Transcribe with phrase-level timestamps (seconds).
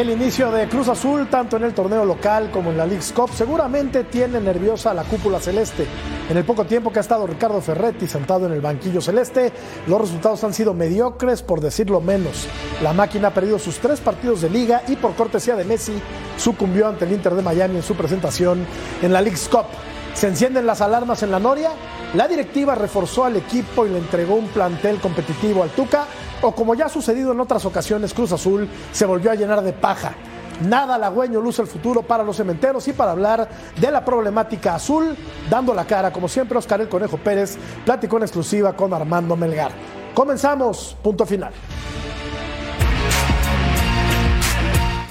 [0.00, 3.32] El inicio de Cruz Azul, tanto en el torneo local como en la League's Cup,
[3.34, 5.86] seguramente tiene nerviosa a la cúpula celeste.
[6.30, 9.52] En el poco tiempo que ha estado Ricardo Ferretti sentado en el banquillo celeste,
[9.86, 12.48] los resultados han sido mediocres, por decirlo menos.
[12.82, 16.00] La máquina ha perdido sus tres partidos de liga y por cortesía de Messi
[16.38, 18.64] sucumbió ante el Inter de Miami en su presentación
[19.02, 19.66] en la League's Cup.
[20.14, 21.72] ¿Se encienden las alarmas en la Noria?
[22.14, 26.06] La directiva reforzó al equipo y le entregó un plantel competitivo al Tuca
[26.42, 29.72] o como ya ha sucedido en otras ocasiones, Cruz Azul se volvió a llenar de
[29.72, 30.14] paja.
[30.60, 33.48] Nada halagüeño luce el futuro para los cementeros y para hablar
[33.80, 35.16] de la problemática azul,
[35.48, 39.72] dando la cara, como siempre, Oscar el Conejo Pérez platicó en exclusiva con Armando Melgar.
[40.14, 41.52] Comenzamos, punto final.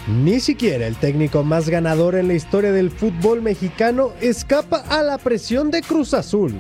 [0.08, 5.18] Ni siquiera el técnico más ganador en la historia del fútbol mexicano escapa a la
[5.18, 6.60] presión de Cruz Azul.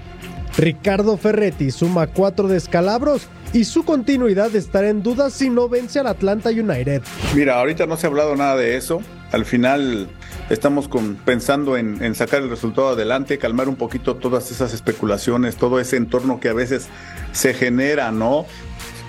[0.60, 6.08] Ricardo Ferretti suma cuatro descalabros y su continuidad estará en duda si no vence al
[6.08, 7.02] Atlanta United.
[7.34, 9.02] Mira, ahorita no se ha hablado nada de eso.
[9.32, 10.10] Al final
[10.50, 10.90] estamos
[11.24, 16.42] pensando en, sacar el resultado adelante, calmar un poquito todas esas especulaciones, todo ese entorno
[16.42, 16.90] que a veces
[17.32, 18.46] se genera, ¿no?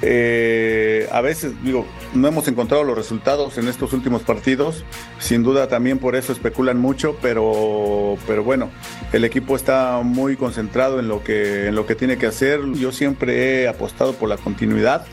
[0.02, 4.84] Eh, a veces, digo, no hemos encontrado los resultados en estos últimos partidos.
[5.18, 8.70] Sin duda también por eso especulan mucho, pero, pero bueno,
[9.12, 12.60] el equipo está muy concentrado en lo, que, en lo que tiene que hacer.
[12.74, 15.04] Yo siempre he apostado por la continuidad,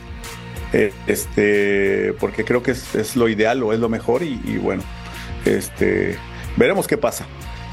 [0.72, 4.82] eh, este, porque creo que es, lo ideal o es lo mejor y, y bueno,
[5.44, 6.16] este,
[6.56, 7.26] veremos qué pasa.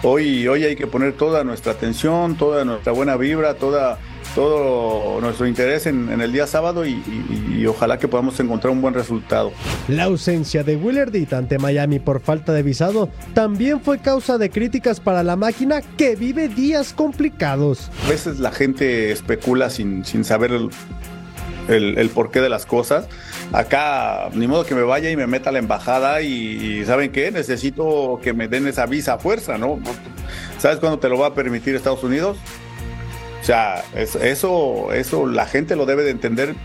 [0.04, 3.98] Hoy, hoy hay que poner toda nuestra atención, toda nuestra buena vibra, toda
[4.34, 9.52] todo nuestro interés en, el día sábado y, ojalá que podamos encontrar un buen resultado.
[9.88, 15.00] La ausencia de Willardit ante Miami por falta de visado también fue causa de críticas
[15.00, 17.90] para la máquina que vive días complicados.
[18.06, 20.52] A veces la gente especula sin, sin saber
[21.68, 23.08] el, porqué de las cosas.
[23.52, 27.32] Acá, ni modo que me vaya y me meta a la embajada y, ¿saben qué?
[27.32, 29.80] Necesito que me den esa visa a fuerza, ¿no?
[30.60, 32.38] ¿Sabes cuándo te lo va a permitir Estados Unidos?
[33.46, 36.56] O sea, eso, eso la gente lo debe de entender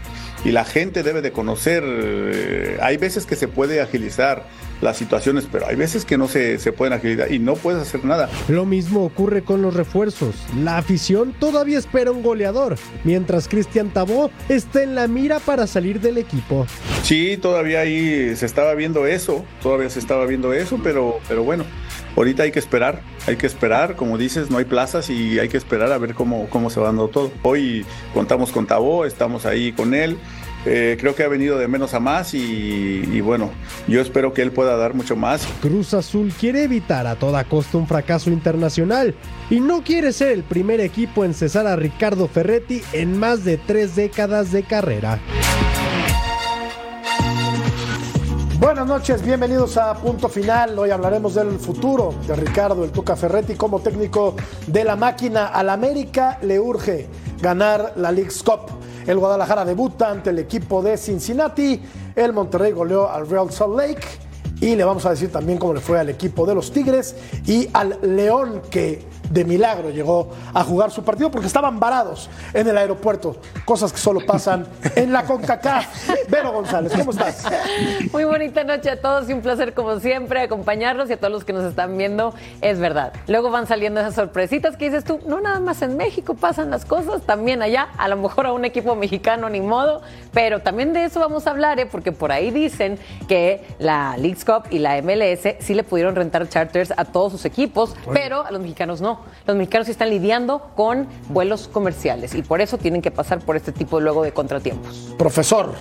[0.47, 1.85] y la gente debe de conocer.
[1.87, 4.47] Eh, hay veces que se puede agilizar
[4.81, 8.05] las situaciones, pero hay veces que no se, se, pueden agilizar y no puedes hacer
[8.05, 8.29] nada.
[8.49, 10.35] Lo mismo ocurre con los refuerzos.
[10.63, 16.01] La afición todavía espera un goleador, mientras Cristian Tabó está en la mira para salir
[16.01, 16.67] del equipo.
[17.03, 21.65] Sí, todavía ahí se estaba viendo eso, todavía se estaba viendo eso, pero, pero bueno,
[22.17, 25.57] ahorita hay que esperar, hay que esperar, como dices, no hay plazas y hay que
[25.57, 27.31] esperar a ver cómo, cómo se va dando todo.
[27.43, 30.19] Hoy contamos con Tabó, estamos ahí con él.
[30.67, 33.51] Eh, creo que ha venido de menos a más y, y, bueno,
[33.89, 35.47] yo espero que él pueda dar mucho más.
[35.63, 39.15] Cruz Azul quiere evitar a toda costa un fracaso internacional
[39.49, 43.57] y no quiere ser el primer equipo en cesar a Ricardo Ferretti en más de
[43.57, 45.19] tres décadas de carrera.
[48.61, 50.79] Buenas noches, bienvenidos a Punto Final.
[50.79, 55.47] Hoy hablaremos del futuro de Ricardo El Tuca Ferretti como técnico de la máquina.
[55.47, 57.09] Al América le urge
[57.41, 58.80] ganar la League's Cup.
[59.07, 61.81] El Guadalajara debuta ante el equipo de Cincinnati.
[62.15, 64.07] El Monterrey goleó al Real Salt Lake.
[64.61, 67.17] Y le vamos a decir también cómo le fue al equipo de los Tigres
[67.47, 72.69] y al León que de milagro llegó a jugar su partido porque estaban varados en
[72.69, 76.11] el aeropuerto, cosas que solo pasan en la CONCACAF.
[76.29, 77.47] Vero González, ¿cómo estás?
[78.13, 81.45] Muy bonita noche a todos y un placer como siempre acompañarlos y a todos los
[81.45, 82.35] que nos están viendo.
[82.61, 83.13] Es verdad.
[83.29, 86.85] Luego van saliendo esas sorpresitas que dices tú, no nada más en México pasan las
[86.85, 90.03] cosas, también allá, a lo mejor a un equipo mexicano ni modo,
[90.33, 91.87] pero también de eso vamos a hablar, ¿eh?
[91.87, 92.99] porque por ahí dicen
[93.29, 97.45] que la Leagues Cup y la MLS sí le pudieron rentar charters a todos sus
[97.45, 99.20] equipos, pero a los mexicanos no.
[99.47, 103.73] Los mexicanos están lidiando con vuelos comerciales y por eso tienen que pasar por este
[103.73, 105.15] tipo luego de contratiempos.
[105.19, 105.75] Profesor,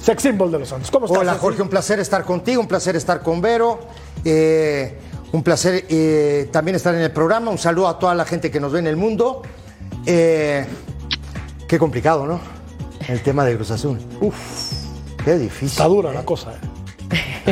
[0.00, 1.20] sex symbol de los Santos, ¿cómo estás?
[1.20, 3.80] Hola Jorge, un placer estar contigo, un placer estar con Vero.
[4.24, 4.98] Eh,
[5.32, 7.50] un placer eh, también estar en el programa.
[7.50, 9.42] Un saludo a toda la gente que nos ve en el mundo.
[10.06, 10.66] Eh,
[11.68, 12.40] qué complicado, ¿no?
[13.08, 13.98] El tema de Cruz Azul.
[14.20, 14.36] Uf,
[15.24, 15.68] qué difícil.
[15.68, 16.69] Está dura la cosa, ¿eh?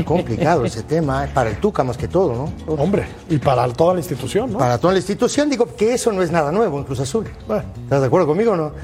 [0.05, 1.31] Complicado ese tema, ¿eh?
[1.33, 2.75] para el Tuca más que todo, ¿no?
[2.75, 4.59] Hombre, y para toda la institución, ¿no?
[4.59, 7.27] Para toda la institución, digo que eso no es nada nuevo en Cruz Azul.
[7.27, 8.73] ¿Estás de acuerdo conmigo o no?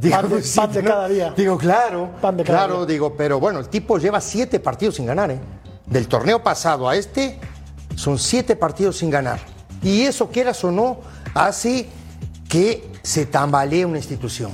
[0.00, 0.16] Digo,
[0.54, 1.34] pan, de, cada día.
[1.36, 5.06] Digo, claro, pan de cada claro, digo, pero bueno, el tipo lleva siete partidos sin
[5.06, 5.40] ganar, ¿eh?
[5.86, 7.38] Del torneo pasado a este,
[7.94, 9.40] son siete partidos sin ganar.
[9.82, 10.98] Y eso, quieras o no,
[11.34, 11.88] hace
[12.48, 14.52] que se tambalee una institución.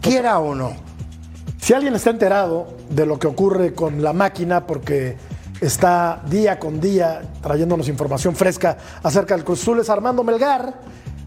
[0.00, 0.72] Quiera o no.
[1.60, 5.16] Si alguien está enterado de lo que ocurre con la máquina, porque
[5.60, 10.74] está día con día trayéndonos información fresca acerca del Cruz Azul, es Armando Melgar,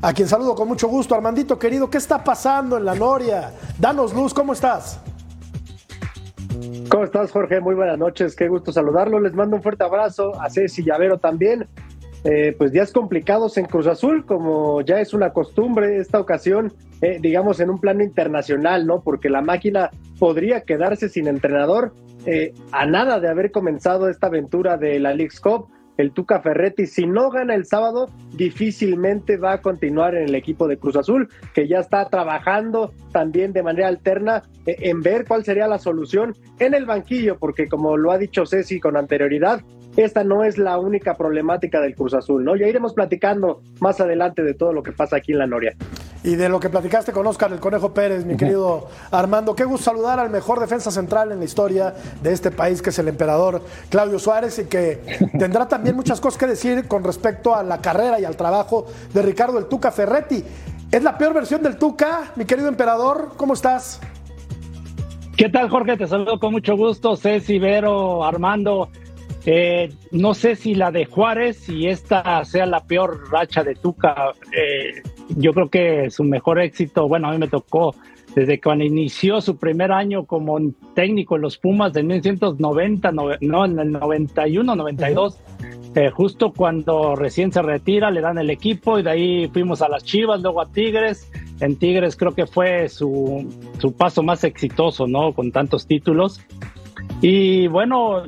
[0.02, 1.16] a quien saludo con mucho gusto.
[1.16, 3.52] Armandito querido, ¿qué está pasando en la Noria?
[3.80, 5.00] Danos luz, ¿cómo estás?
[6.90, 7.60] ¿Cómo estás, Jorge?
[7.60, 9.20] Muy buenas noches, qué gusto saludarlo.
[9.20, 11.68] Les mando un fuerte abrazo a Ceci Llavero también.
[12.26, 16.72] Eh, pues días complicados en Cruz Azul, como ya es una costumbre esta ocasión,
[17.02, 19.02] eh, digamos en un plano internacional, ¿no?
[19.02, 21.94] Porque la máquina podría quedarse sin entrenador
[22.26, 26.88] eh, a nada de haber comenzado esta aventura de la League's Cup el Tuca Ferretti,
[26.88, 31.30] si no gana el sábado, difícilmente va a continuar en el equipo de Cruz Azul,
[31.54, 36.36] que ya está trabajando también de manera alterna eh, en ver cuál sería la solución
[36.60, 39.62] en el banquillo, porque como lo ha dicho Ceci con anterioridad,
[39.96, 42.56] esta no es la única problemática del Cruz Azul, ¿no?
[42.56, 45.76] Ya iremos platicando más adelante de todo lo que pasa aquí en la Noria
[46.24, 49.56] y de lo que platicaste con Oscar el Conejo Pérez, mi querido Armando.
[49.56, 53.00] Qué gusto saludar al mejor defensa central en la historia de este país, que es
[53.00, 55.02] el emperador Claudio Suárez, y que
[55.38, 59.22] tendrá también muchas cosas que decir con respecto a la carrera y al trabajo de
[59.22, 60.44] Ricardo el Tuca Ferretti.
[60.92, 63.32] ¿Es la peor versión del Tuca, mi querido emperador?
[63.36, 64.00] ¿Cómo estás?
[65.36, 65.98] ¿Qué tal, Jorge?
[65.98, 67.18] Te saludo con mucho gusto.
[67.18, 68.90] Ceci, Vero, Armando.
[69.46, 74.32] Eh, no sé si la de Juárez y esta sea la peor racha de Tuca.
[74.56, 75.02] Eh,
[75.36, 77.96] yo creo que su mejor éxito, bueno, a mí me tocó
[78.36, 80.58] desde cuando inició su primer año como
[80.96, 83.32] técnico en los Pumas de 1990, no,
[83.66, 85.40] en el 91, 92,
[85.96, 89.90] eh, justo cuando recién se retira, le dan el equipo y de ahí fuimos a
[89.90, 91.32] las Chivas, luego a Tigres.
[91.60, 93.48] En Tigres creo que fue su,
[93.80, 95.34] su paso más exitoso, ¿no?
[95.34, 96.42] Con tantos títulos.
[97.22, 98.24] Y bueno,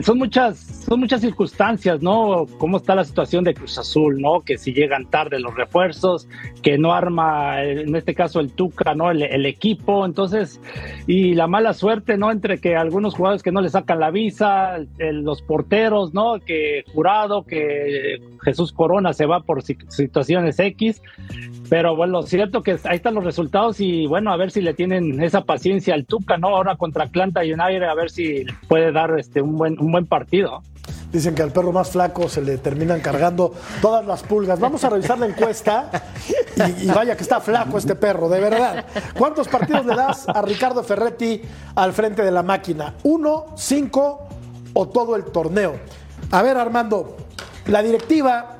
[0.00, 2.46] son muchas, son muchas circunstancias, ¿no?
[2.58, 4.40] Cómo está la situación de Cruz Azul, ¿no?
[4.40, 6.28] Que si llegan tarde los refuerzos,
[6.62, 9.10] que no arma, en este caso el Tuca, ¿no?
[9.10, 10.60] El, equipo, entonces,
[11.06, 12.30] y la mala suerte, ¿no?
[12.30, 16.40] Entre que algunos jugadores que no le sacan la visa, los porteros, ¿no?
[16.40, 21.02] Que jurado, que Jesús Corona se va por situaciones X,
[21.72, 25.22] pero bueno, cierto que ahí están los resultados y bueno, a ver si le tienen
[25.22, 26.48] esa paciencia al Tuca, ¿no?
[26.48, 30.62] Ahora contra Atlanta United, a ver si puede dar este un buen un buen partido.
[31.10, 34.60] Dicen que al perro más flaco se le terminan cargando todas las pulgas.
[34.60, 35.90] Vamos a revisar la encuesta
[36.82, 38.84] y, vaya que está flaco este perro, de verdad.
[39.16, 41.40] ¿Cuántos partidos le das a Ricardo Ferretti
[41.74, 42.96] al frente de la máquina?
[43.04, 44.28] ¿Uno, cinco
[44.74, 45.76] o todo el torneo?
[46.32, 47.16] A ver, Armando,
[47.64, 48.58] la directiva,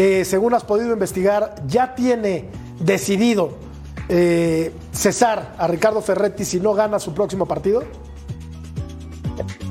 [0.00, 2.44] eh, según has podido investigar, ya tiene
[2.78, 3.58] decidido
[4.08, 7.82] eh, cesar a Ricardo Ferretti si no gana su próximo partido.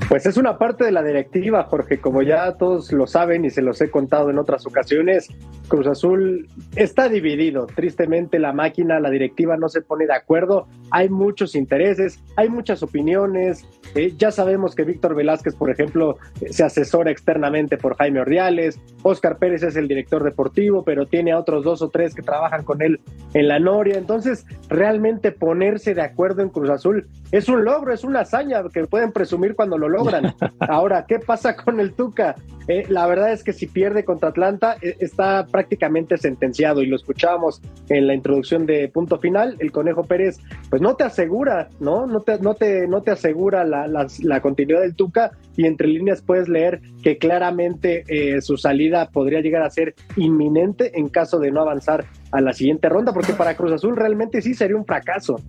[0.10, 3.62] Pues es una parte de la directiva, Jorge, como ya todos lo saben y se
[3.62, 5.30] los he contado en otras ocasiones,
[5.68, 7.68] Cruz Azul está dividido.
[7.68, 10.68] Tristemente la máquina, la directiva no se pone de acuerdo.
[10.92, 13.66] Hay muchos intereses, hay muchas opiniones.
[13.96, 16.18] Eh, ya sabemos que Víctor Velázquez, por ejemplo,
[16.50, 18.80] se asesora externamente por Jaime Ordiales.
[19.04, 22.64] Oscar Pérez es el director deportivo, pero tiene a otros dos o tres que trabajan
[22.64, 23.00] con él
[23.34, 23.98] en la Noria.
[23.98, 28.86] Entonces, realmente ponerse de acuerdo en Cruz Azul es un logro, es una hazaña que
[28.86, 30.34] pueden presumir cuando lo logran.
[30.60, 32.36] Ahora, ¿qué pasa con el Tuca?
[32.68, 36.96] Eh, la verdad es que si pierde contra Atlanta, eh, está prácticamente sentenciado y lo
[36.96, 39.56] escuchábamos en la introducción de punto final.
[39.58, 40.38] El Conejo Pérez,
[40.70, 42.06] pues no te asegura, ¿no?
[42.06, 46.48] No te, no te, no te asegura la, continuidad del Tuca y entre líneas puedes
[46.48, 51.62] leer que claramente eh, su salida podría llegar a ser inminente en caso de no
[51.62, 55.42] avanzar a la siguiente ronda, porque para Cruz Azul realmente sí sería un fracaso.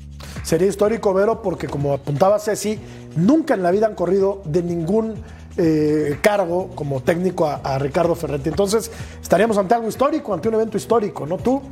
[0.43, 2.79] Sería histórico, Vero, porque como apuntaba Ceci,
[3.15, 5.17] nunca en la vida han corrido de ningún
[5.59, 8.49] eh, cargo como técnico a, Ricardo Ferretti.
[8.49, 11.37] Entonces, estaríamos ante algo histórico, ante un evento histórico, ¿no?
[11.37, 11.63] ¿Tú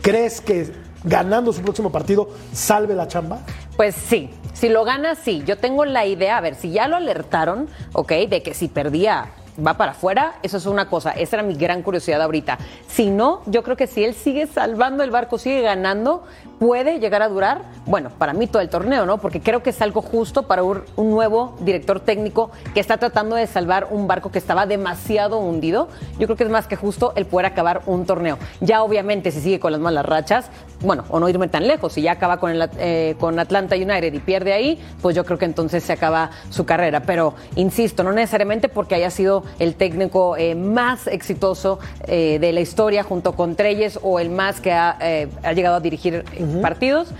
[0.00, 0.72] crees que
[1.04, 3.40] ganando su próximo partido salve la chamba?
[3.76, 5.42] Pues sí, si lo gana, sí.
[5.46, 8.12] Yo tengo la idea, a ver, si ya lo alertaron, ¿ok?
[8.28, 9.30] De que si perdía
[9.64, 11.12] va para afuera, eso es una cosa.
[11.12, 12.58] Esa era mi gran curiosidad ahorita.
[12.88, 16.24] Si no, yo creo que si él sigue salvando el barco, sigue ganando,
[16.58, 19.18] puede llegar a durar, bueno, para mí todo el torneo, ¿no?
[19.18, 23.46] Porque creo que es algo justo para un, nuevo director técnico que está tratando de
[23.46, 25.88] salvar un barco que estaba demasiado hundido.
[26.18, 28.38] Yo creo que es más que justo el poder acabar un torneo.
[28.60, 32.02] Ya obviamente si sigue con las malas rachas, bueno, o no irme tan lejos, si
[32.02, 35.46] ya acaba con, el, eh, con Atlanta United y pierde ahí, pues yo creo que
[35.46, 37.00] entonces se acaba su carrera.
[37.00, 42.60] Pero, insisto, no necesariamente porque haya sido el técnico eh, más exitoso eh, de la
[42.60, 44.98] historia junto con Treyes o el más que ha,
[45.42, 46.24] ha llegado a dirigir
[46.62, 47.12] partidos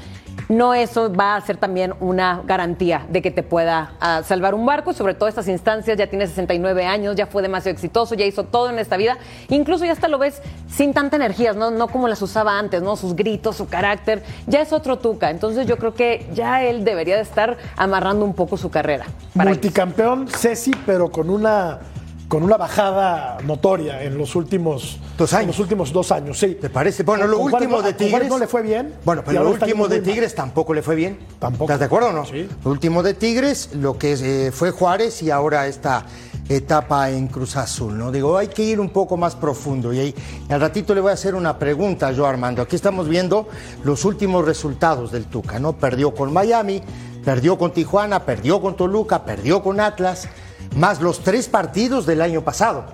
[0.48, 4.64] no eso va a ser también una garantía de que te pueda ah, salvar un
[4.64, 8.44] barco, sobre todo estas instancias, ya tiene 69 años, ya fue demasiado exitoso, ya hizo
[8.44, 9.18] todo en esta vida,
[9.48, 11.70] incluso ya hasta lo ves sin tanta energía, ¿no?
[11.70, 12.96] no como las usaba antes, ¿no?
[12.96, 17.16] Sus gritos, su carácter, ya es otro Tuca, entonces yo creo que ya él debería
[17.16, 19.06] de estar amarrando un poco su carrera.
[19.34, 21.80] Multicampeón, Ceci, pero con una
[22.28, 25.42] con una bajada notoria en los últimos dos años.
[25.42, 26.58] En los últimos dos años, sí.
[26.60, 27.02] ¿Te parece?
[27.02, 28.28] Bueno, lo último de Tigres.
[28.28, 28.94] no le fue bien.
[29.04, 31.18] Bueno, pero lo último de Tigres tampoco le fue bien.
[31.38, 31.64] Tampoco.
[31.64, 32.24] ¿Estás de acuerdo o no?
[32.24, 32.48] Sí.
[32.64, 36.04] Lo último de Tigres, lo que eh, fue Juárez y ahora esta
[36.48, 38.12] etapa en Cruz Azul, ¿no?
[38.12, 40.14] Digo, hay que ir un poco más profundo y ahí
[40.48, 42.62] al ratito le voy a hacer una pregunta yo, Armando.
[42.62, 43.48] Aquí estamos viendo
[43.84, 45.74] los últimos resultados del Tuca, ¿no?
[45.74, 46.82] Perdió con Miami,
[47.24, 50.28] perdió con Tijuana, perdió con Toluca, perdió con Atlas
[50.76, 52.84] más los tres partidos del año pasado,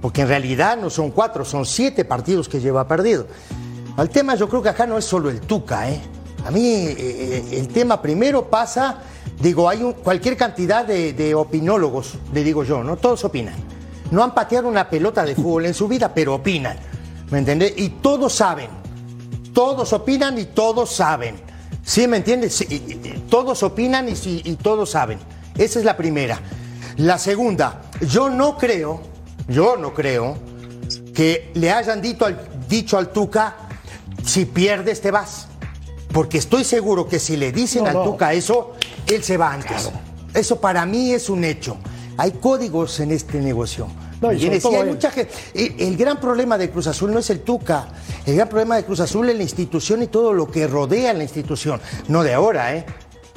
[0.00, 3.26] porque en realidad no son cuatro, son siete partidos que lleva perdido.
[3.96, 6.00] Al tema yo creo que acá no es solo el Tuca, ¿eh?
[6.44, 8.98] A mí eh, eh, el tema primero pasa,
[9.40, 12.96] digo, hay cualquier cantidad de, opinólogos, le digo yo, ¿no?
[12.96, 13.54] Todos opinan.
[14.10, 16.76] No han pateado una pelota de fútbol en su vida, pero opinan,
[17.30, 17.74] ¿me entiendes?
[17.76, 18.68] Y todos saben,
[19.54, 21.36] todos opinan y todos saben.
[21.84, 22.64] ¿Sí me entiendes?
[23.28, 25.18] todos opinan y, y todos saben.
[25.56, 26.38] Esa es la primera.
[26.96, 29.00] La segunda, yo no creo,
[29.48, 30.36] yo no creo
[31.14, 33.56] que le hayan dicho al, dicho al Tuca,
[34.24, 35.48] si pierdes te vas.
[36.12, 38.74] Porque estoy seguro que si le dicen al Tuca eso,
[39.06, 39.90] él se va antes.
[40.34, 41.76] Eso para mí es un hecho.
[42.18, 43.88] Hay códigos en este negocio.
[44.22, 45.32] y hay mucha gente.
[45.54, 47.88] El, gran problema de Cruz Azul no es el Tuca.
[48.26, 51.22] El gran problema de Cruz Azul es la institución y todo lo que rodea la
[51.22, 51.80] institución.
[52.08, 52.84] No de ahora, ¿eh?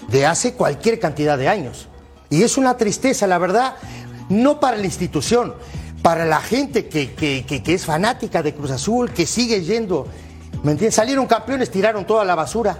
[0.09, 1.87] De hace cualquier cantidad de años.
[2.29, 3.75] Y es una tristeza, la verdad,
[4.29, 5.53] no para la institución,
[6.01, 10.07] para la gente que, que, es fanática de Cruz Azul, que sigue yendo.
[10.63, 10.95] ¿Me entiendes?
[10.95, 12.77] Salieron campeones, tiraron toda la basura.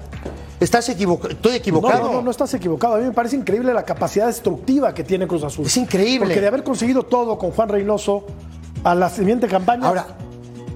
[0.59, 1.33] ¿Estás equivocado?
[1.33, 2.05] ¿Estoy equivocado?
[2.05, 2.95] No, no, no, estás equivocado.
[2.95, 5.65] A mí me parece increíble la capacidad destructiva que tiene Cruz Azul.
[5.65, 6.27] Es increíble.
[6.27, 8.25] Porque de haber conseguido todo con Juan Reynoso
[8.83, 9.87] a la siguiente campaña.
[9.87, 10.07] Ahora.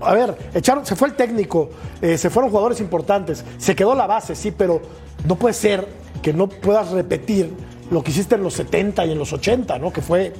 [0.01, 1.69] A ver, echaron, se fue el técnico,
[2.01, 4.81] eh, se fueron jugadores importantes, se quedó la base, sí, pero
[5.27, 5.87] no puede ser
[6.21, 7.53] que no puedas repetir
[7.91, 9.91] lo que hiciste en los 70 y en los 80, ¿no?
[9.91, 10.33] Que fue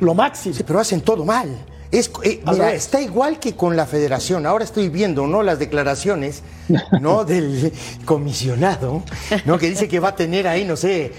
[0.00, 0.54] lo máximo.
[0.54, 1.48] Sí, pero hacen todo mal.
[1.92, 4.44] Es, eh, mira, está igual que con la federación.
[4.44, 5.42] Ahora estoy viendo, ¿no?
[5.42, 6.42] Las declaraciones,
[7.00, 7.24] ¿no?
[7.24, 7.72] Del
[8.04, 9.02] comisionado,
[9.44, 9.58] ¿no?
[9.58, 11.12] Que dice que va a tener ahí, no sé,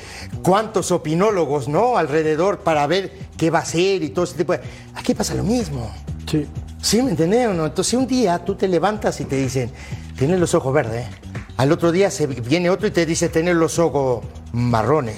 [0.43, 1.97] cuántos opinólogos, ¿no?
[1.97, 4.59] Alrededor para ver qué va a hacer y todo ese tipo de...
[4.95, 5.89] Aquí pasa lo mismo.
[6.29, 6.45] Sí.
[6.81, 7.65] Sí, ¿me entendés o no?
[7.65, 9.71] Entonces un día tú te levantas y te dicen,
[10.17, 11.26] tienes los ojos verdes, ¿eh?
[11.57, 15.17] Al otro día se viene otro y te dice tener los ojos marrones.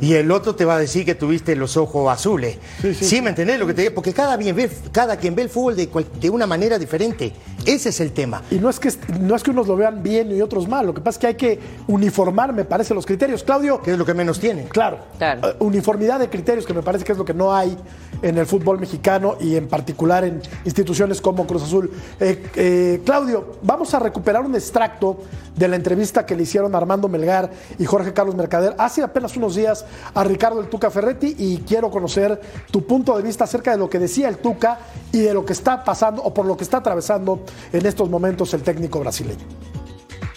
[0.00, 2.58] Y el otro te va a decir que tuviste los ojos azules.
[3.00, 3.94] Sí, ¿me entendés lo que te digo?
[3.94, 5.88] Porque cada, ve, cada quien ve el fútbol de,
[6.20, 7.32] de, una manera diferente.
[7.66, 8.42] Ese es el tema.
[8.50, 10.86] Y no es, que, no es que unos lo vean bien y otros mal.
[10.86, 13.42] Lo que pasa es que hay que uniformar, me parece, los criterios.
[13.42, 13.80] Claudio.
[13.82, 14.64] Que es lo que menos tiene.
[14.64, 14.98] Claro.
[15.18, 15.48] claro.
[15.48, 17.76] Eh, uniformidad de criterios, que me parece que es lo que no hay
[18.22, 21.90] en el fútbol mexicano y en particular en instituciones como Cruz Azul.
[22.20, 25.18] Eh, eh, Claudio, vamos a recuperar un extracto
[25.56, 29.54] de la entrevista que le hicieron Armando Melgar y Jorge Carlos Mercader hace apenas unos
[29.54, 32.40] días a Ricardo el Tuca Ferretti y quiero conocer
[32.70, 34.78] tu punto de vista acerca de lo que decía el Tuca
[35.12, 37.40] y de lo que está pasando o por lo que está atravesando
[37.72, 39.44] en estos momentos el técnico brasileño.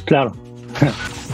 [0.05, 0.33] Claro.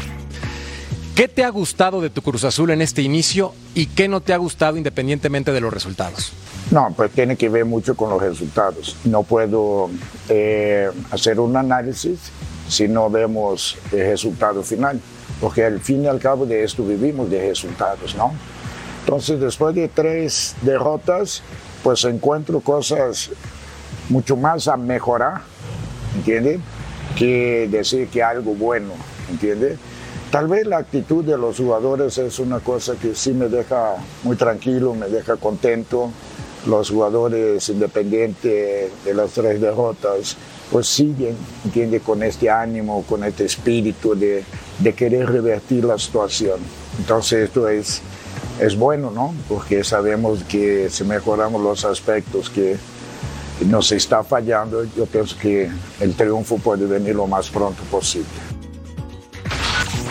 [1.16, 4.34] ¿Qué te ha gustado de tu Cruz Azul en este inicio y qué no te
[4.34, 6.32] ha gustado independientemente de los resultados?
[6.72, 8.96] No, pues tiene que ver mucho con los resultados.
[9.04, 9.90] No puedo
[10.30, 12.32] eh, hacer un análisis
[12.68, 15.02] si no vemos el resultado final,
[15.42, 18.32] porque al fin y al cabo de esto vivimos de resultados, ¿no?
[19.02, 21.44] Entonces, después de tres derrotas,
[21.84, 23.32] pues encuentro cosas
[24.08, 25.42] mucho más a mejorar,
[26.16, 26.60] ¿entiende?
[27.18, 28.94] Que decir que algo bueno,
[29.30, 29.78] ¿entiende?
[30.32, 34.38] Tal vez la actitud de los jugadores es una cosa que sí me deja muy
[34.38, 36.10] tranquilo, me deja contento.
[36.66, 40.38] Los jugadores independientes de las tres derrotas
[40.72, 44.46] pues siguen, entiende, con este ánimo, con este espíritu de,
[44.80, 46.60] de querer revertir la situación.
[46.98, 48.02] Entonces esto es,
[48.62, 49.34] es bueno, ¿no?
[49.50, 52.78] Porque sabemos que si mejoramos los aspectos que
[53.66, 58.28] nos está fallando, yo pienso que el triunfo puede venir lo más pronto posible.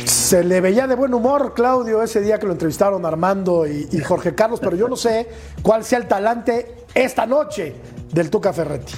[0.05, 4.01] Se le veía de buen humor, Claudio, ese día que lo entrevistaron Armando y, y
[4.01, 5.29] Jorge Carlos, pero yo no sé
[5.63, 7.75] cuál sea el talante esta noche
[8.13, 8.95] del Tuca Ferretti.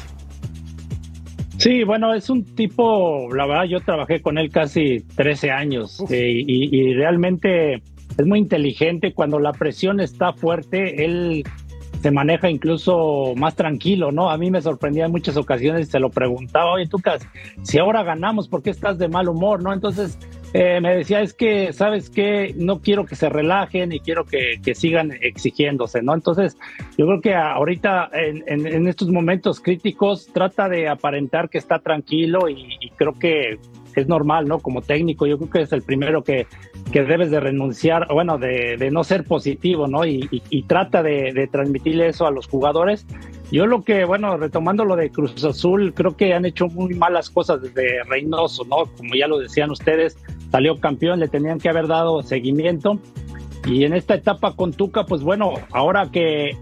[1.62, 6.42] Sí, bueno, es un tipo, la verdad, yo trabajé con él casi 13 años eh,
[6.44, 9.14] y, realmente es muy inteligente.
[9.14, 11.44] Cuando la presión está fuerte, él
[12.02, 14.30] se maneja incluso más tranquilo, ¿no?
[14.30, 17.25] A mí me sorprendía en muchas ocasiones y se lo preguntaba, oye, Tucas,
[17.62, 19.73] si ahora ganamos, ¿por qué estás de mal humor, no?
[19.73, 20.18] Entonces,
[20.52, 22.54] eh, me decía, es que, ¿sabes qué?
[22.59, 26.12] No quiero que se relajen y quiero que, sigan exigiéndose, ¿no?
[26.12, 26.59] Entonces,
[26.99, 32.90] yo creo que ahorita, en, estos momentos críticos, trata de aparentar que está tranquilo y,
[32.97, 33.59] creo que
[34.00, 34.58] es normal, ¿no?
[34.58, 36.46] Como técnico, yo creo que es el primero que,
[36.90, 40.04] que debes de renunciar, bueno, de, de no ser positivo, ¿no?
[40.04, 43.06] Y, y, trata de, de, transmitirle eso a los jugadores.
[43.50, 47.28] Yo lo que, bueno, retomando lo de Cruz Azul, creo que han hecho muy malas
[47.28, 48.87] cosas desde Reynoso, ¿no?
[48.96, 50.16] Como ya lo decían ustedes,
[50.50, 52.99] salió campeón, le tenían que haber dado seguimiento.
[53.66, 56.56] Y en esta etapa con Tuca, pues bueno, ahora que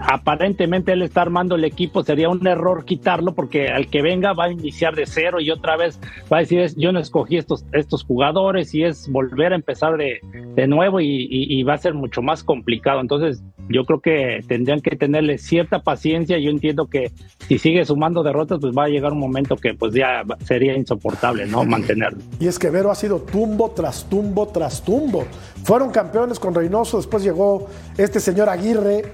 [0.00, 4.44] aparentemente él está armando el equipo, sería un error quitarlo porque al que venga va
[4.44, 6.00] a iniciar de cero y otra vez
[6.32, 10.20] va a decir, yo no escogí estos, estos jugadores y es volver a empezar de,
[10.54, 13.00] de nuevo y, va a ser mucho más complicado.
[13.00, 16.38] Entonces yo creo que tendrían que tenerle cierta paciencia.
[16.38, 17.12] Yo entiendo que
[17.46, 21.46] si sigue sumando derrotas, pues va a llegar un momento que pues ya sería insoportable,
[21.46, 21.64] ¿no?
[21.64, 22.18] Mantenerlo.
[22.40, 25.24] Y es que Vero ha sido tumbo tras tumbo tras tumbo.
[25.64, 29.04] Fueron campeones con Reynoso, después llegó este señor Aguirre,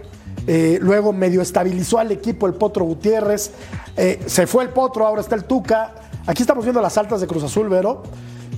[0.46, 3.50] eh, luego medio estabilizó al equipo el Potro Gutiérrez.
[3.96, 5.94] Eh, se fue el Potro, ahora está el Tuca.
[6.26, 8.02] Aquí estamos viendo las altas de Cruz Azul, Vero.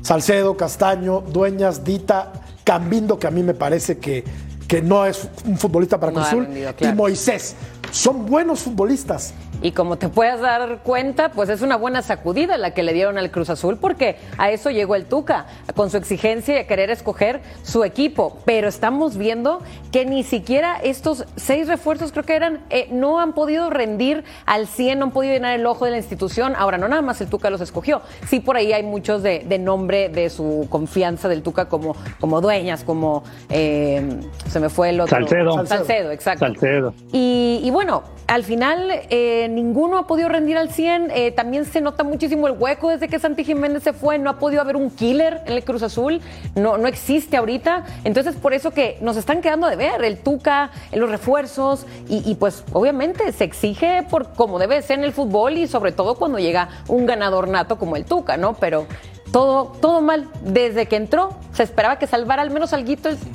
[0.03, 2.33] Salcedo, Castaño, Dueñas, Dita,
[2.65, 4.25] Cambindo, que a mí me parece que,
[4.67, 6.49] que no es un futbolista para Cruz Azul,
[6.81, 7.55] y Moisés.
[7.91, 9.35] Son buenos futbolistas.
[9.63, 13.19] Y como te puedes dar cuenta, pues es una buena sacudida la que le dieron
[13.19, 17.41] al Cruz Azul, porque a eso llegó el Tuca, con su exigencia de querer escoger
[17.63, 18.39] su equipo.
[18.47, 19.61] Pero estamos viendo
[19.93, 24.67] que ni siquiera estos seis refuerzos, creo que eran, eh, no han podido rendir al
[24.67, 26.55] 100, no han podido llenar el ojo de la institución.
[26.57, 28.01] Ahora, no nada más el Tuca los escogió.
[28.29, 32.83] Sí, por ahí hay muchos de, nombre de su confianza del Tuca, como, como dueñas,
[32.83, 35.19] como eh, se me fue el otro.
[35.19, 35.67] Salcedo.
[35.67, 36.47] Salcedo, exacto.
[36.47, 36.95] Salcedo.
[37.13, 37.80] Y, y bueno,
[38.27, 41.11] al final eh, ninguno ha podido rendir al 100.
[41.11, 44.19] Eh, también se nota muchísimo el hueco desde que Santi Jiménez se fue.
[44.19, 46.21] No ha podido haber un killer en el Cruz Azul.
[46.55, 47.85] No, no existe ahorita.
[48.05, 51.87] Entonces, por eso que nos están quedando de ver el Tuca, los refuerzos.
[52.09, 56.15] Y, pues, obviamente, se exige por como debe ser en el fútbol y sobre todo
[56.15, 58.55] cuando llega un ganador nato como el Tuca, ¿no?
[58.55, 58.87] Pero
[59.33, 60.29] todo, todo mal.
[60.43, 62.93] Desde que entró, se esperaba que salvara al menos algo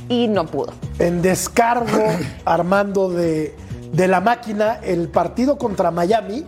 [0.10, 0.74] y no pudo.
[1.00, 2.04] En descargo,
[2.46, 3.56] Armando, de
[3.96, 6.46] de la máquina, el partido contra Miami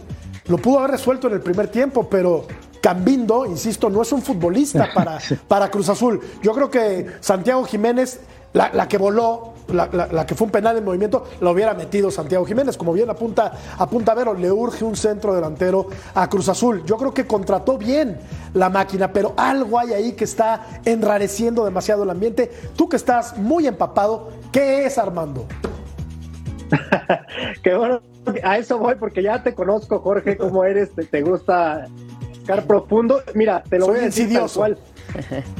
[0.48, 2.46] lo pudo haber resuelto en el primer tiempo, pero
[2.82, 6.22] Cambindo, insisto, no es un futbolista para, para Cruz Azul.
[6.42, 8.22] Yo creo que Santiago Jiménez,
[8.54, 12.78] la, que voló, la, que fue un penal en movimiento, la hubiera metido Santiago Jiménez.
[12.78, 16.84] Como bien apunta, apunta Vero, le urge un centro delantero a Cruz Azul.
[16.86, 18.20] Yo creo que contrató bien
[18.54, 22.52] la máquina, pero algo hay ahí que está enrareciendo demasiado el ambiente.
[22.76, 25.46] Tú que estás muy empapado, ¿qué es Armando?
[27.64, 28.02] que bueno,
[28.44, 31.88] a eso voy porque ya te conozco, Jorge, cómo eres, te, gusta
[32.30, 33.22] buscar profundo.
[33.36, 34.78] Mira, te lo voy a decir tal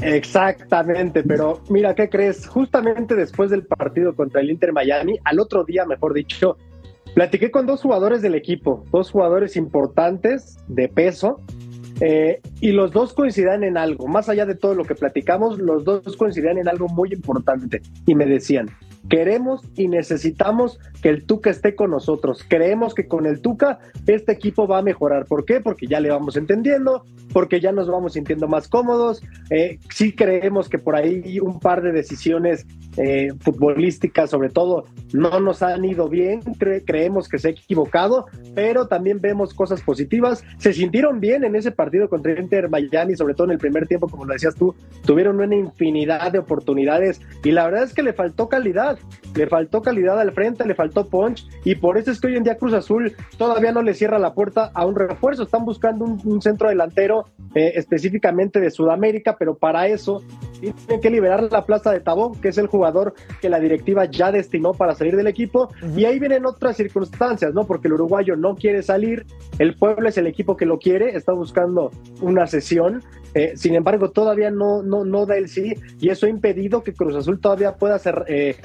[0.02, 2.46] Exactamente, pero mira, ¿qué crees?
[2.46, 6.56] Justamente después del partido contra el Inter Miami, al otro día, mejor dicho,
[7.14, 11.40] platiqué con dos jugadores del equipo, dos jugadores importantes de peso,
[12.00, 15.84] eh, y los dos coincidían en algo, más allá de todo lo que platicamos, los
[15.84, 18.68] dos coincidían en algo muy importante y me decían,
[19.08, 22.44] Queremos y necesitamos que el Tuca esté con nosotros.
[22.46, 25.26] Creemos que con el Tuca este equipo va a mejorar.
[25.26, 25.60] ¿Por qué?
[25.60, 29.22] Porque ya le vamos entendiendo, porque ya nos vamos sintiendo más cómodos.
[29.50, 32.66] Eh, sí creemos que por ahí un par de decisiones
[32.96, 36.40] eh, futbolísticas, sobre todo, no nos han ido bien.
[36.84, 40.44] creemos que se ha equivocado, pero también vemos cosas positivas.
[40.58, 44.08] Se sintieron bien en ese partido contra Inter Miami, sobre todo en el primer tiempo,
[44.08, 44.74] como lo decías tú.
[45.04, 48.97] Tuvieron una infinidad de oportunidades y la verdad es que le faltó calidad
[49.34, 52.44] le faltó calidad al frente, le faltó punch y por eso es que hoy en
[52.44, 55.44] día Cruz Azul todavía no le cierra la puerta a un refuerzo.
[55.44, 60.22] Están buscando un, centro delantero eh, específicamente de Sudamérica, pero para eso
[60.60, 64.32] tienen que liberar la plaza de Tabón, que es el jugador que la directiva ya
[64.32, 65.68] destinó para salir del equipo.
[65.96, 67.66] Y ahí vienen otras circunstancias, ¿no?
[67.66, 69.26] Porque el uruguayo no quiere salir,
[69.58, 73.02] el pueblo es el equipo que lo quiere, está buscando una sesión.
[73.34, 76.94] Eh, sin embargo, todavía no, no, no da el sí y eso ha impedido que
[76.94, 78.56] Cruz Azul todavía pueda hacer, eh,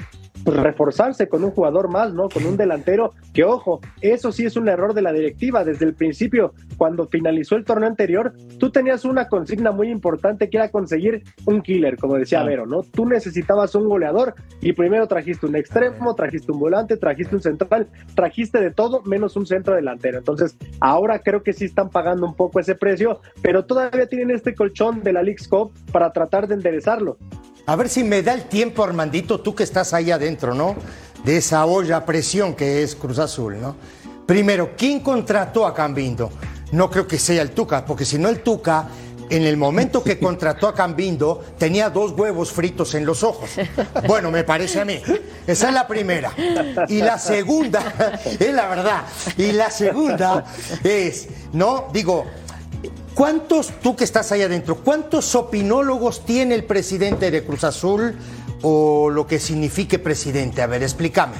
[0.44, 2.28] reforzarse con un jugador más, ¿no?
[2.28, 5.64] Con un delantero que, ojo, eso sí es un error de la directiva.
[5.64, 10.56] Desde el principio, cuando finalizó el torneo anterior, tú tenías una consigna muy importante que
[10.58, 12.44] era conseguir un killer, como decía ah.
[12.44, 12.82] Vero, ¿no?
[12.82, 17.88] Tú necesitabas un goleador y primero trajiste un extremo, trajiste un volante, trajiste un central,
[18.14, 20.18] trajiste de todo menos un centro delantero.
[20.18, 24.54] Entonces, ahora creo que sí están pagando un poco ese precio, pero todavía tienen este
[24.54, 27.16] colchón de la League's Cup para tratar de enderezarlo.
[27.66, 30.76] A ver si me da el tiempo, Armandito, tú que estás ahí adentro, ¿no?
[31.24, 33.74] De esa olla a presión que es Cruz Azul, ¿no?
[34.26, 36.30] Primero, ¿quién contrató a Cambindo?
[36.72, 38.88] No creo que sea el Tuca, porque si no el Tuca,
[39.30, 43.48] en el momento que contrató a Cambindo, tenía dos huevos fritos en los ojos.
[44.06, 45.00] Bueno, me parece a mí.
[45.46, 46.32] Esa es la primera.
[46.88, 47.94] Y la segunda,
[48.38, 49.04] es la verdad.
[49.38, 50.44] Y la segunda
[50.82, 51.88] es, ¿no?
[51.94, 52.26] Digo,
[53.14, 58.14] ¿Cuántos, tú que estás ahí adentro, cuántos opinólogos tiene el presidente de Cruz Azul
[58.62, 60.62] o lo que signifique presidente?
[60.62, 61.36] A ver, explícame.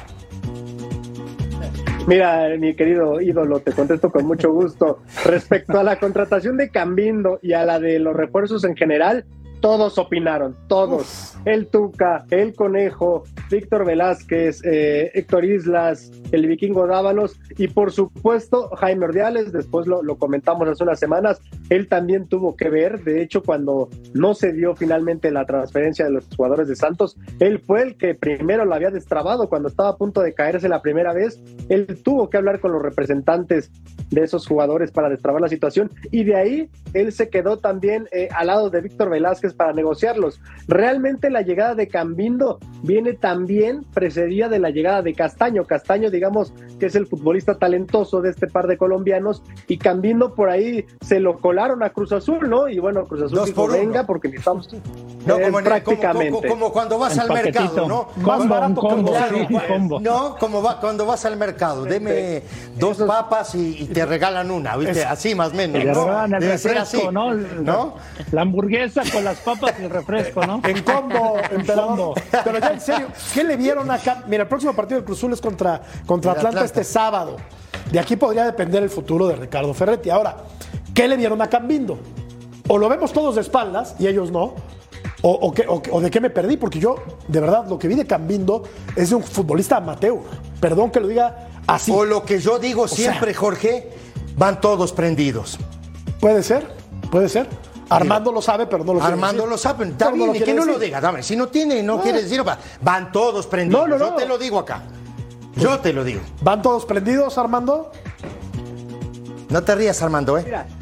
[2.06, 5.00] Mira, mi querido ídolo, te contesto con mucho gusto.
[5.24, 9.24] Respecto a la contratación de Cambindo y a la de los refuerzos en general,
[9.60, 11.36] todos opinaron, todos.
[11.44, 18.70] El Tuca, el Conejo, Víctor Velázquez, eh, Héctor Islas, el Vikingo Dávalos y por supuesto
[18.76, 21.40] Jaime Ordiales, después lo, lo, comentamos hace unas semanas,
[21.70, 26.12] él también tuvo que ver, de hecho cuando no se dio finalmente la transferencia de
[26.12, 29.96] los jugadores de Santos, él fue el que primero lo había destrabado cuando estaba a
[29.96, 33.70] punto de caerse la primera vez, él tuvo que hablar con los representantes
[34.10, 35.90] de esos jugadores para destrabar la situación.
[36.10, 40.40] Y de ahí él se quedó también eh, al lado de Víctor Velázquez para negociarlos.
[40.68, 45.64] Realmente la llegada de Cambindo viene también precedida de la llegada de Castaño.
[45.64, 50.50] Castaño, digamos, que es el futbolista talentoso de este par de colombianos, y Cambindo por
[50.50, 52.68] ahí se lo colaron a Cruz Azul, ¿no?
[52.68, 54.68] Y bueno, Cruz Azul dijo, venga, porque necesitamos
[55.26, 56.30] no, como, prácticamente.
[56.30, 58.08] Como, como, cuando vas al mercado, ¿no?
[58.16, 59.12] Más barato combo,
[59.68, 60.00] combo.
[60.00, 62.42] No, como va, cuando vas al mercado, deme
[62.78, 65.00] dos papas y, y te regalan una, ¿viste?
[65.00, 65.82] Es, así más o menos.
[65.82, 67.34] Te regalan el refresco, así, ¿no?
[67.34, 67.96] ¿no?
[68.32, 70.60] La hamburguesa con las papas y el refresco, ¿no?
[70.64, 72.20] En combo, emperador.
[72.44, 74.24] Pero ya en serio, ¿qué le vieron acá?
[74.26, 77.36] Mira, el próximo partido del Cruz Azul es contra, contra Atlanta, Atlanta este sábado.
[77.90, 80.10] De aquí podría depender el futuro de Ricardo Ferretti.
[80.10, 80.36] Ahora,
[80.94, 81.98] ¿qué le vieron a Cambindo?
[82.68, 84.54] O lo vemos todos de espaldas y ellos no,
[85.26, 86.96] o, o, que, o, o, de qué me perdí, porque yo,
[87.28, 88.62] de verdad, lo que vi de Cambindo
[88.94, 90.18] es de un futbolista amateur.
[90.60, 91.90] Perdón que lo diga así.
[91.90, 93.90] O lo que yo digo siempre, sea, Jorge,
[94.36, 95.58] van todos prendidos.
[96.20, 96.66] Puede ser,
[97.10, 97.48] puede ser.
[97.88, 100.64] Armando lo sabe, pero no lo Armando lo sabe, está bien, no lo que no
[100.64, 101.00] lo diga.
[101.00, 102.02] Dame, si no tiene, no, no.
[102.02, 102.44] quiere decirlo,
[102.80, 103.88] van todos prendidos.
[103.88, 104.10] No, no, no.
[104.10, 104.82] Yo te lo digo acá.
[105.56, 106.20] Yo te lo digo.
[106.42, 107.92] ¿Van todos prendidos, Armando?
[109.50, 110.42] No te rías, Armando, ¿eh?
[110.44, 110.66] Mira.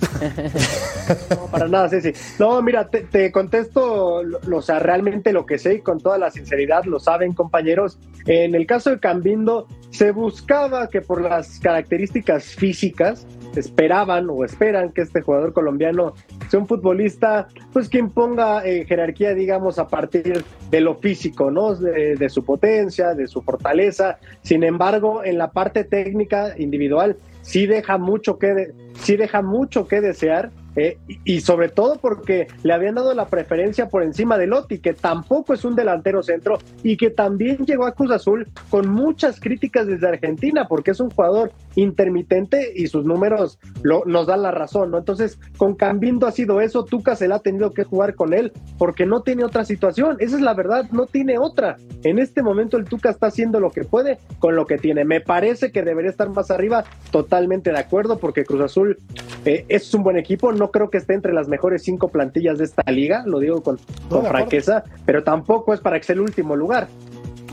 [1.31, 2.13] No, para nada, sí, sí.
[2.39, 6.17] No, mira, te, te contesto, lo, o sea, realmente lo que sé y con toda
[6.17, 7.99] la sinceridad lo saben, compañeros.
[8.25, 13.27] En el caso de Cambindo, se buscaba que por las características físicas
[13.61, 16.15] esperaban o esperan que este jugador colombiano
[16.49, 21.75] sea un futbolista, pues que imponga eh, jerarquía, digamos, a partir de lo físico, ¿no?
[21.75, 24.19] De, su potencia, de su fortaleza.
[24.43, 29.87] Sin embargo, en la parte técnica individual, sí deja mucho que, de, sí deja mucho
[29.87, 30.51] que desear.
[30.75, 34.79] Eh, y, y, sobre todo porque le habían dado la preferencia por encima de Lotti,
[34.79, 39.39] que tampoco es un delantero centro y que también llegó a Cruz Azul con muchas
[39.39, 44.51] críticas desde Argentina, porque es un jugador intermitente y sus números lo, nos dan la
[44.51, 44.99] razón, ¿no?
[44.99, 48.53] Entonces, con Cambindo ha sido eso, Tuca se la ha tenido que jugar con él
[48.79, 51.77] porque no tiene otra situación, esa es la verdad, no tiene otra.
[52.05, 55.05] En este momento el Tuca está haciendo lo que puede con lo que tiene.
[55.05, 58.99] Me parece que debería estar más arriba, totalmente de acuerdo, porque Cruz Azul
[59.45, 62.65] eh, es un buen equipo, no creo que esté entre las mejores cinco plantillas de
[62.65, 66.57] esta liga, lo digo con, con franqueza, pero tampoco es para que sea el último
[66.57, 66.89] lugar.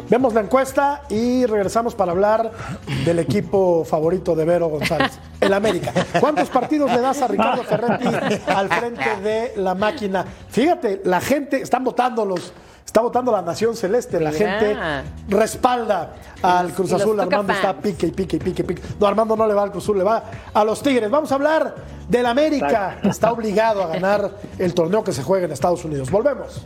[0.10, 2.52] Vemos la encuesta y regresamos para hablar
[3.06, 5.94] del equipo favorito de Vero González, el América.
[6.20, 8.08] ¿Cuántos partidos le das a Ricardo Ferretti
[8.48, 10.26] al frente de la máquina?
[10.50, 12.52] Fíjate, la gente, están votando los,
[12.84, 14.60] está votando la Nación Celeste, la Mira.
[14.60, 14.78] gente
[15.28, 18.82] respalda al Cruz Azul, Armando está pique y pique y pique y pique.
[19.00, 21.12] No, Armando no le va al Cruz Azul, le va a los Tigres.
[21.12, 21.76] Vamos a hablar
[22.08, 26.10] del América, que está obligado a ganar el torneo que se juega en Estados Unidos.
[26.10, 26.66] Volvemos.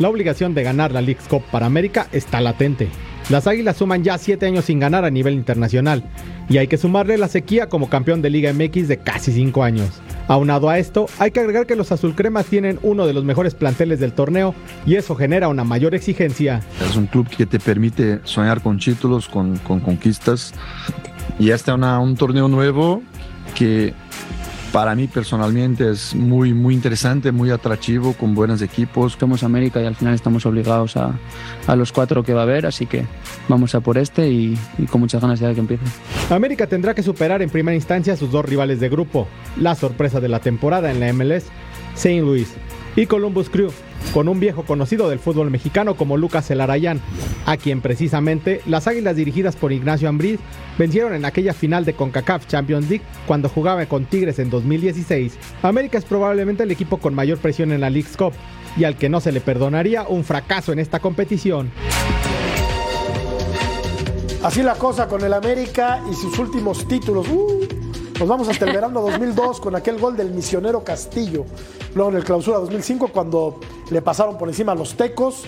[0.00, 2.88] La obligación de ganar la League's Cup para América está latente.
[3.28, 6.02] Las Águilas suman ya 7 años sin ganar a nivel internacional,
[6.48, 10.00] y hay que sumarle la sequía como campeón de Liga MX de casi 5 años.
[10.26, 14.00] Aunado a esto, hay que agregar que los azulcremas tienen uno de los mejores planteles
[14.00, 14.54] del torneo,
[14.86, 16.62] y eso genera una mayor exigencia.
[16.82, 20.54] Es un club que te permite soñar con títulos, con, con conquistas,
[21.38, 23.02] y es una, un torneo nuevo
[23.54, 23.92] que
[24.72, 29.16] para mí personalmente es muy, muy interesante, muy atractivo, con buenos equipos.
[29.18, 31.18] Somos América y al final estamos obligados a,
[31.66, 33.04] a los cuatro que va a haber, así que
[33.48, 35.84] vamos a por este y, y con muchas ganas ya de que empiece.
[36.30, 40.20] América tendrá que superar en primera instancia a sus dos rivales de grupo, la sorpresa
[40.20, 41.46] de la temporada en la MLS,
[41.94, 42.20] St.
[42.20, 42.48] Louis
[42.96, 43.70] y Columbus Crew,
[44.12, 47.00] con un viejo conocido del fútbol mexicano como Lucas Elarayán,
[47.46, 50.40] a quien precisamente las Águilas dirigidas por Ignacio Ambriz
[50.78, 55.38] vencieron en aquella final de CONCACAF Champions League cuando jugaba con Tigres en 2016.
[55.62, 58.32] América es probablemente el equipo con mayor presión en la League's Cup
[58.76, 61.70] y al que no se le perdonaría un fracaso en esta competición.
[64.42, 67.28] Así la cosa con el América y sus últimos títulos.
[67.28, 67.69] Uh,
[68.20, 71.46] nos vamos hasta el verano 2002 con aquel gol del misionero Castillo.
[71.94, 73.58] Luego en el clausura 2005 cuando
[73.90, 75.44] le pasaron por encima a los tecos.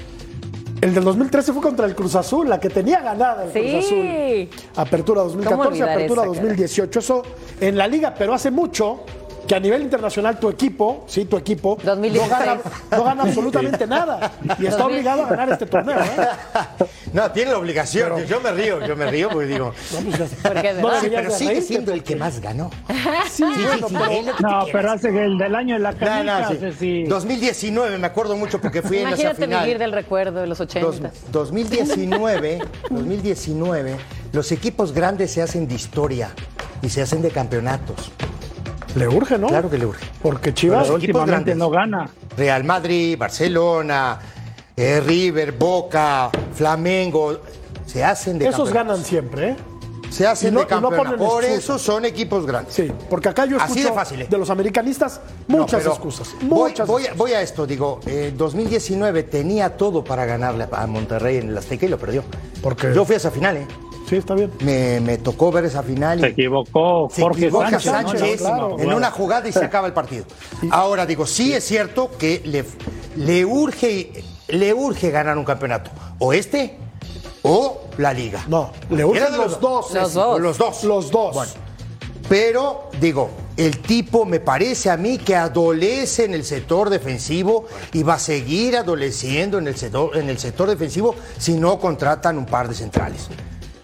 [0.80, 3.60] El del 2013 fue contra el Cruz Azul, la que tenía ganada el Sí.
[3.60, 4.48] Cruz Azul.
[4.82, 6.42] Apertura ¿Cómo 2014, olvidar apertura esa, caray?
[6.48, 6.98] 2018.
[6.98, 7.22] Eso
[7.60, 9.00] en la liga, pero hace mucho
[9.46, 12.30] que a nivel internacional tu equipo, sí, tu equipo, no 2016.
[12.30, 14.32] gana, no gana absolutamente nada.
[14.58, 14.82] Y está 2000.
[14.84, 15.98] obligado a ganar este torneo.
[16.00, 16.86] ¿eh?
[17.12, 18.12] No, tiene la obligación.
[18.14, 19.74] Pero- yo me río, yo me río porque digo.
[20.42, 21.00] Porque No.
[21.00, 22.70] Sí, pero de sigue reírte, siendo el que más ganó.
[23.30, 24.64] Sí, bueno, sí, pero- No, quieras.
[24.72, 26.56] pero hace que el del año en la No, canica, no, sí.
[26.58, 27.04] Ceci.
[27.04, 29.64] 2019, me acuerdo mucho porque fui en esa Imagínate final.
[29.64, 30.86] vivir del recuerdo de los 80.
[30.88, 31.00] Dos-
[31.32, 33.96] 2019, 2019,
[34.32, 36.30] los equipos grandes se hacen de historia
[36.80, 38.10] y se hacen de campeonatos.
[38.94, 39.48] Le urge, ¿no?
[39.48, 40.04] Claro que le urge.
[40.22, 40.88] Porque Chivas.
[40.90, 42.10] Últimamente no gana.
[42.36, 44.18] Real Madrid, Barcelona,
[44.76, 47.40] eh, River, Boca, Flamengo,
[47.86, 49.56] se hacen de Esos ganan siempre, ¿eh?
[50.10, 51.16] Se hacen no- de y no.
[51.16, 52.74] Por eso son equipos grandes.
[52.74, 54.26] Sí, porque acá yo Así escucho de fácil, ¿eh?
[54.28, 56.28] de los americanistas muchas excusas.
[56.42, 57.16] Voy, Muchas voy- excusas.
[57.18, 61.86] voy a esto, digo, eh, 2019 tenía todo para ganarle a Monterrey en el Azteca
[61.86, 62.24] y lo perdió.
[62.62, 63.66] Porque Yo fui a esa final, ¿eh?
[64.12, 64.52] Sí, está bien.
[64.60, 68.42] Me, me tocó ver esa final Se y equivocó se Jorge equivoca Sánchez.
[68.42, 70.26] Sánchez En una jugada y se acaba el partido.
[70.70, 72.62] Ahora digo, sí es cierto que le,
[73.16, 76.76] le urge le urge ganar un campeonato, o este
[77.40, 78.44] o la liga.
[78.48, 79.94] No, le urgen de los dos.
[79.94, 80.26] Los dos.
[80.26, 80.84] o Los dos.
[80.84, 81.34] Los dos.
[81.34, 81.52] Bueno,
[82.28, 88.02] pero digo, el tipo me parece a mí que adolece en el sector defensivo y
[88.02, 92.44] va a seguir adoleciendo en el sector, en el sector defensivo si no contratan un
[92.44, 93.30] par de centrales.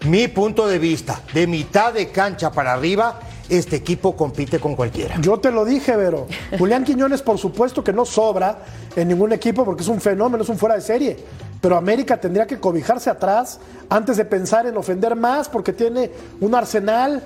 [0.05, 5.19] Mi punto de vista, de mitad de cancha para arriba, este equipo compite con cualquiera.
[5.19, 6.27] Yo te lo dije, Vero.
[6.57, 8.59] Julián Quiñones, por supuesto que no sobra
[8.95, 11.17] en ningún equipo porque es un fenómeno, es un fuera de serie.
[11.59, 13.59] Pero América tendría que cobijarse atrás
[13.89, 16.09] antes de pensar en ofender más porque tiene
[16.39, 17.21] un arsenal.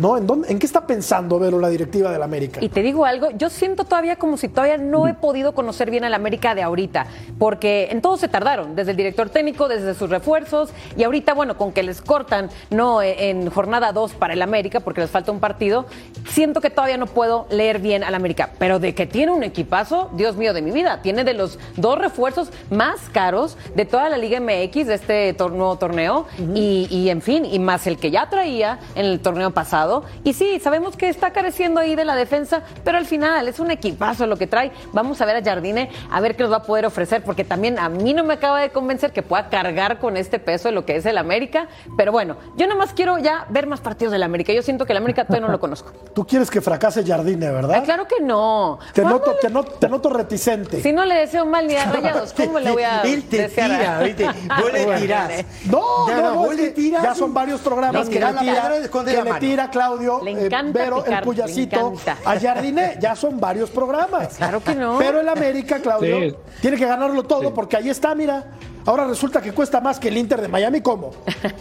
[0.00, 0.16] ¿No?
[0.16, 2.58] ¿En, dónde- ¿En qué está pensando, Vero, la directiva del América?
[2.62, 6.04] Y te digo algo, yo siento todavía como si todavía no he podido conocer bien
[6.04, 7.06] al América de ahorita,
[7.38, 11.58] porque en todo se tardaron, desde el director técnico, desde sus refuerzos, y ahorita, bueno,
[11.58, 15.32] con que les cortan, no eh, en jornada 2 para el América, porque les falta
[15.32, 15.84] un partido,
[16.30, 20.08] siento que todavía no puedo leer bien al América, pero de que tiene un equipazo,
[20.14, 24.16] Dios mío de mi vida, tiene de los dos refuerzos más caros de toda la
[24.16, 28.10] Liga MX de este tor- nuevo torneo, y, y en fin, y más el que
[28.10, 29.89] ya traía en el torneo pasado.
[30.24, 33.70] Y sí, sabemos que está careciendo ahí de la defensa, pero al final es un
[33.70, 34.70] equipazo lo que trae.
[34.92, 37.78] Vamos a ver a Jardine, a ver qué nos va a poder ofrecer, porque también
[37.78, 40.84] a mí no me acaba de convencer que pueda cargar con este peso de lo
[40.84, 41.68] que es el América.
[41.96, 44.52] Pero bueno, yo nomás quiero ya ver más partidos del América.
[44.52, 45.92] Yo siento que el América todavía no lo conozco.
[46.14, 47.76] Tú quieres que fracase Jardine, ¿verdad?
[47.76, 48.78] Ay, claro que no.
[48.92, 50.80] Te ¿Cómo noto, le- te, noto, te noto reticente.
[50.82, 53.70] Si no le deseo mal ni a Rayados, ¿cómo le voy a Él te desear
[53.70, 54.26] tira, ¿viste?
[54.60, 55.30] Vos le tirás.
[55.66, 58.10] No, Ya no, no, no, vos es le que tirás ya son varios programas No,
[58.10, 61.94] que, tirar le la tira, que le tira Claudio, Le eh, Vero, el picar, puyacito,
[62.26, 64.36] a ya son varios programas.
[64.36, 64.98] Claro que no.
[64.98, 66.36] Pero el América, Claudio, Sí.
[66.60, 68.44] tiene que ganarlo todo porque ahí está, mira.
[68.86, 71.10] Ahora resulta que cuesta más que el Inter de Miami, ¿cómo?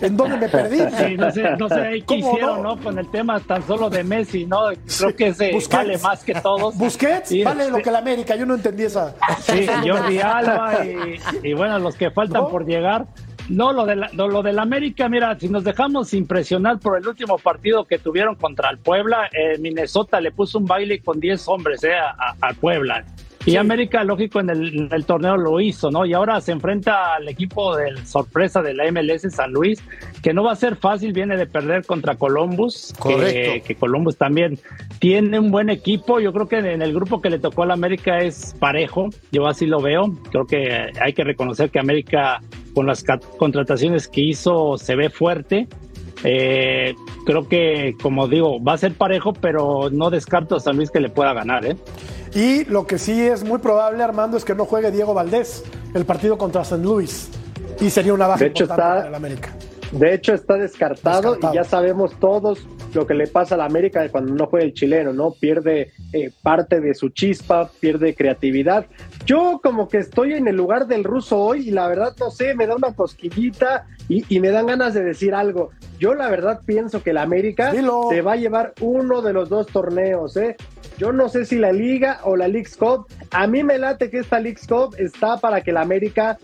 [0.01, 0.79] ¿En dónde me perdí?
[0.97, 2.75] Sí, no sé, no sé ahí qué ¿Cómo hicieron, no?
[2.75, 2.83] ¿no?
[2.83, 4.67] Con el tema tan solo de Messi, ¿no?
[4.97, 5.69] Creo que ese Busquets.
[5.69, 6.77] vale más que todos.
[6.77, 9.15] Busquets Y, vale lo que el América, yo no entendí esa.
[9.41, 12.49] Sí, Jordi Alba y, y bueno, los que faltan ¿No?
[12.49, 13.05] por llegar.
[13.49, 17.07] No, lo de, la, lo, lo del América, mira, si nos dejamos impresionar por el
[17.07, 21.47] último partido que tuvieron contra el Puebla, eh, Minnesota le puso un baile con 10
[21.47, 23.03] hombres eh, a- a- Puebla.
[23.45, 26.05] Y América, lógico, en el, en el torneo lo hizo, ¿no?
[26.05, 29.81] Y ahora se enfrenta al equipo del sorpresa de la MLS San Luis,
[30.21, 32.93] que no va a ser fácil, viene de perder contra Columbus.
[32.93, 33.67] que- Correcto.
[33.67, 34.59] que Columbus también
[34.99, 36.19] tiene un buen equipo.
[36.19, 39.09] Yo creo que en el grupo que le tocó a la América es parejo.
[39.31, 40.13] Yo así lo veo.
[40.31, 42.41] Creo que hay que reconocer que América,
[42.75, 43.03] con las
[43.37, 45.67] contrataciones que hizo, se ve fuerte.
[46.25, 46.93] Eh,
[47.25, 50.99] creo que, como digo, va a ser parejo, pero no descarto a San Luis que
[50.99, 51.65] le pueda ganar.
[51.65, 51.77] ¿eh?
[52.33, 55.63] Y lo que sí es muy probable, Armando, es que no juegue Diego Valdés
[55.93, 57.29] el partido contra San Luis.
[57.79, 59.49] Y sería una baja De hecho, importante está- para el América.
[59.91, 61.53] De hecho, está descartado, Descartado.
[61.53, 62.59] y ya sabemos todos
[62.93, 65.31] lo que le pasa a la América cuando no juega el chileno, ¿no?
[65.31, 68.85] Pierde eh, parte de su chispa, pierde creatividad.
[69.25, 72.53] Yo como que estoy en el lugar del ruso hoy y la verdad no sé,
[72.53, 75.71] me da una cosquillita y, y me dan ganas de decir algo.
[75.99, 79.65] Yo la verdad pienso que la América se va a llevar uno de los dos
[79.67, 80.55] torneos, ¿eh?
[80.99, 83.07] Yo no sé si la Liga o la League's Cup.
[83.31, 86.37] A mí me late que esta League's Cup está para que la América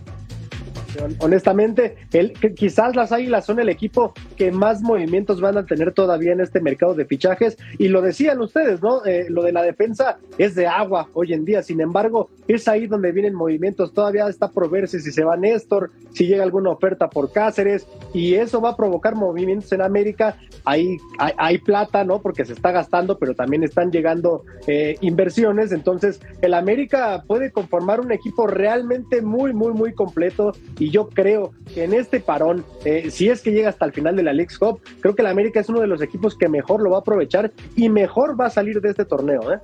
[1.19, 6.33] honestamente, el, quizás las Águilas son el equipo que más movimientos van a tener todavía
[6.33, 7.57] en este mercado de fichajes.
[7.77, 9.05] Y lo decían ustedes, ¿no?
[9.05, 11.63] Eh, lo de la defensa es de agua hoy en día.
[11.63, 13.93] Sin embargo, es ahí donde vienen movimientos.
[13.93, 17.87] Todavía está por verse si se va Néstor, si llega alguna oferta por Cáceres.
[18.13, 20.37] Y eso va a provocar movimientos en América.
[20.63, 22.21] Hay, hay, plata, ¿no?
[22.21, 25.71] Porque se está gastando, pero también están llegando eh, inversiones.
[25.71, 30.53] Entonces, el América puede conformar un equipo realmente muy, muy, muy completo
[30.89, 34.23] yo creo que en este parón, eh, si es que llega hasta el final de
[34.23, 36.91] la League Cup, creo que la América es uno de los equipos que mejor lo
[36.91, 39.53] va a aprovechar y mejor va a salir de este torneo.
[39.53, 39.59] ¿eh?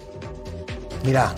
[1.06, 1.34] Mira,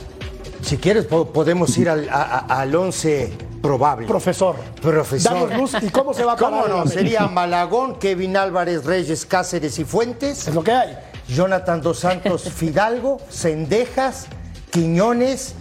[0.61, 3.31] si quieres podemos ir al, al once
[3.63, 4.05] probable.
[4.05, 4.55] Profesor.
[4.81, 5.49] Profesor.
[5.81, 6.85] ¿Y cómo se va a ¿Cómo no?
[6.85, 10.47] Sería Malagón, Kevin Álvarez, Reyes, Cáceres y Fuentes.
[10.47, 10.97] Es lo que hay.
[11.27, 14.27] Jonathan Dos Santos, Fidalgo, Cendejas,
[14.69, 15.55] Quiñones,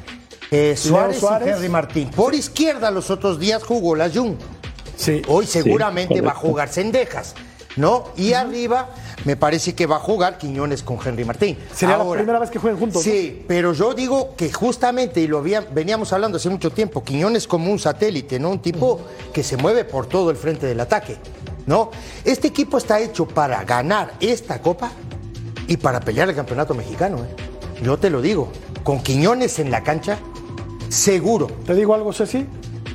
[0.53, 2.11] eh, Suárez, y Henry Martín.
[2.11, 4.37] Por izquierda los otros días jugó la Jun.
[4.97, 5.23] Sí.
[5.27, 7.35] Hoy seguramente va a jugar Sendejas,
[7.77, 8.05] ¿no?
[8.17, 8.91] Y arriba
[9.25, 11.57] me parece que va a jugar Quiñones con Henry Martín.
[11.75, 13.03] Sería la primera vez que jueguen juntos.
[13.03, 17.73] Sí, pero yo digo que justamente, y lo veníamos hablando hace mucho tiempo, Quiñones como
[17.73, 18.51] un satélite, ¿no?
[18.51, 19.01] Un tipo
[19.33, 21.17] que se mueve por todo el frente del ataque,
[21.67, 21.91] ¿no?
[22.25, 24.93] Este equipo está hecho para ganar esta copa
[25.67, 27.83] y para pelear el campeonato mexicano, ¿eh?
[27.83, 28.53] Yo te lo digo,
[28.85, 30.19] con Quiñones en la cancha,
[30.93, 31.47] Seguro.
[31.67, 32.47] ¿Te digo algo, Ceci?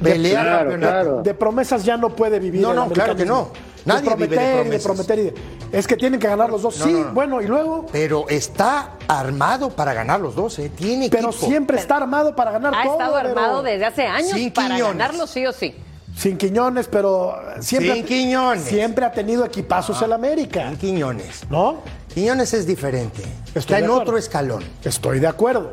[0.02, 2.62] Pelear de, promesas ya no puede vivir.
[2.62, 3.50] No, no, claro que no.
[3.86, 5.34] Nadie de prometer vive de, prometer y
[5.72, 6.76] Es que tienen que ganar los dos.
[6.76, 7.88] sí, bueno, y luego.
[7.92, 10.70] Pero está armado para ganar los dos, ¿eh?
[10.76, 12.92] Tiene Pero siempre está armado para ganar ha todo.
[12.92, 15.74] Ha estado armado desde hace años Sin para ganarlo sí o sí.
[16.16, 17.94] Sin Quiñones, pero siempre.
[17.94, 18.64] Sin Quiñones.
[18.64, 20.68] Siempre ha tenido equipazos en la América.
[20.70, 21.44] Sin Quiñones.
[21.50, 21.78] ¿No?
[22.14, 23.24] Quiñones es diferente.
[23.56, 24.64] está en otro escalón.
[24.84, 25.72] Estoy de acuerdo.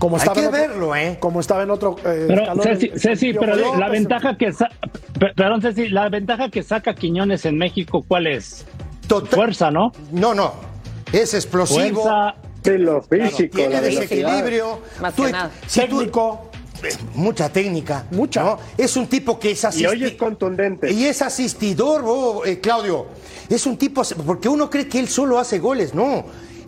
[0.00, 1.18] Como Hay que verlo, ¿eh?
[1.20, 1.94] Como estaba en otro.
[2.06, 2.54] Eh, pero,
[2.96, 4.50] Ceci, pero la ventaja que.
[5.36, 8.64] Perdón, Ceci, la ventaja que saca Quiñones en México, ¿cuál es?
[9.28, 9.92] Fuerza, ¿no?
[10.10, 10.54] No, no.
[11.12, 12.02] Es explosivo.
[12.02, 12.34] Fuerza.
[12.62, 13.56] De lo físico.
[13.58, 14.80] Tiene desequilibrio.
[15.02, 15.14] Más
[15.70, 16.50] Técnico.
[17.14, 18.06] Mucha técnica.
[18.10, 18.42] Mucha.
[18.42, 18.58] ¿no?
[18.78, 19.98] Es un tipo que es asistidor.
[19.98, 20.90] Y hoy es contundente.
[20.90, 23.06] Y es asistidor, oh, eh, Claudio.
[23.50, 24.02] Es un tipo.
[24.24, 25.94] Porque uno cree que él solo hace goles.
[25.94, 26.24] No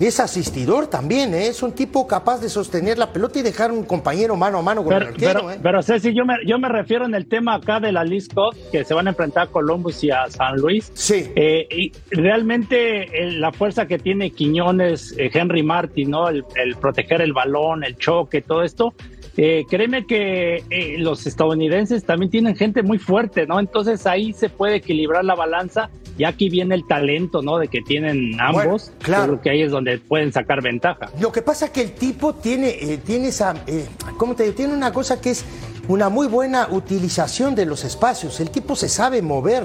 [0.06, 1.48] es asistidor también, ¿eh?
[1.48, 4.82] es un tipo capaz de sostener la pelota y dejar un compañero mano a mano
[4.82, 5.50] con pero, el arquero.
[5.50, 5.58] ¿eh?
[5.62, 8.84] Pero, Ceci, yo me, yo me refiero en el tema acá de la Lisco, que
[8.84, 10.90] se van a enfrentar a Columbus y a San Luis.
[10.94, 11.30] Sí.
[11.36, 16.28] Eh, y realmente la fuerza que tiene Quiñones, Henry Martin, ¿no?
[16.28, 18.94] El, el, proteger el balón, el choque, todo esto.
[19.34, 20.64] Créeme que
[20.98, 23.58] los estadounidenses también tienen gente muy fuerte, ¿no?
[23.60, 27.58] Entonces ahí se puede equilibrar la balanza y aquí viene el talento, ¿no?
[27.58, 28.92] De que tienen ambos.
[28.98, 29.24] claro.
[29.24, 31.10] Creo que ahí es donde pueden sacar ventaja.
[31.20, 33.86] Lo que pasa es que el tipo tiene, eh, tiene esa, eh,
[34.18, 34.54] ¿cómo te digo?
[34.54, 35.44] Tiene una cosa que es
[35.88, 38.40] una muy buena utilización de los espacios.
[38.40, 39.64] El tipo se sabe mover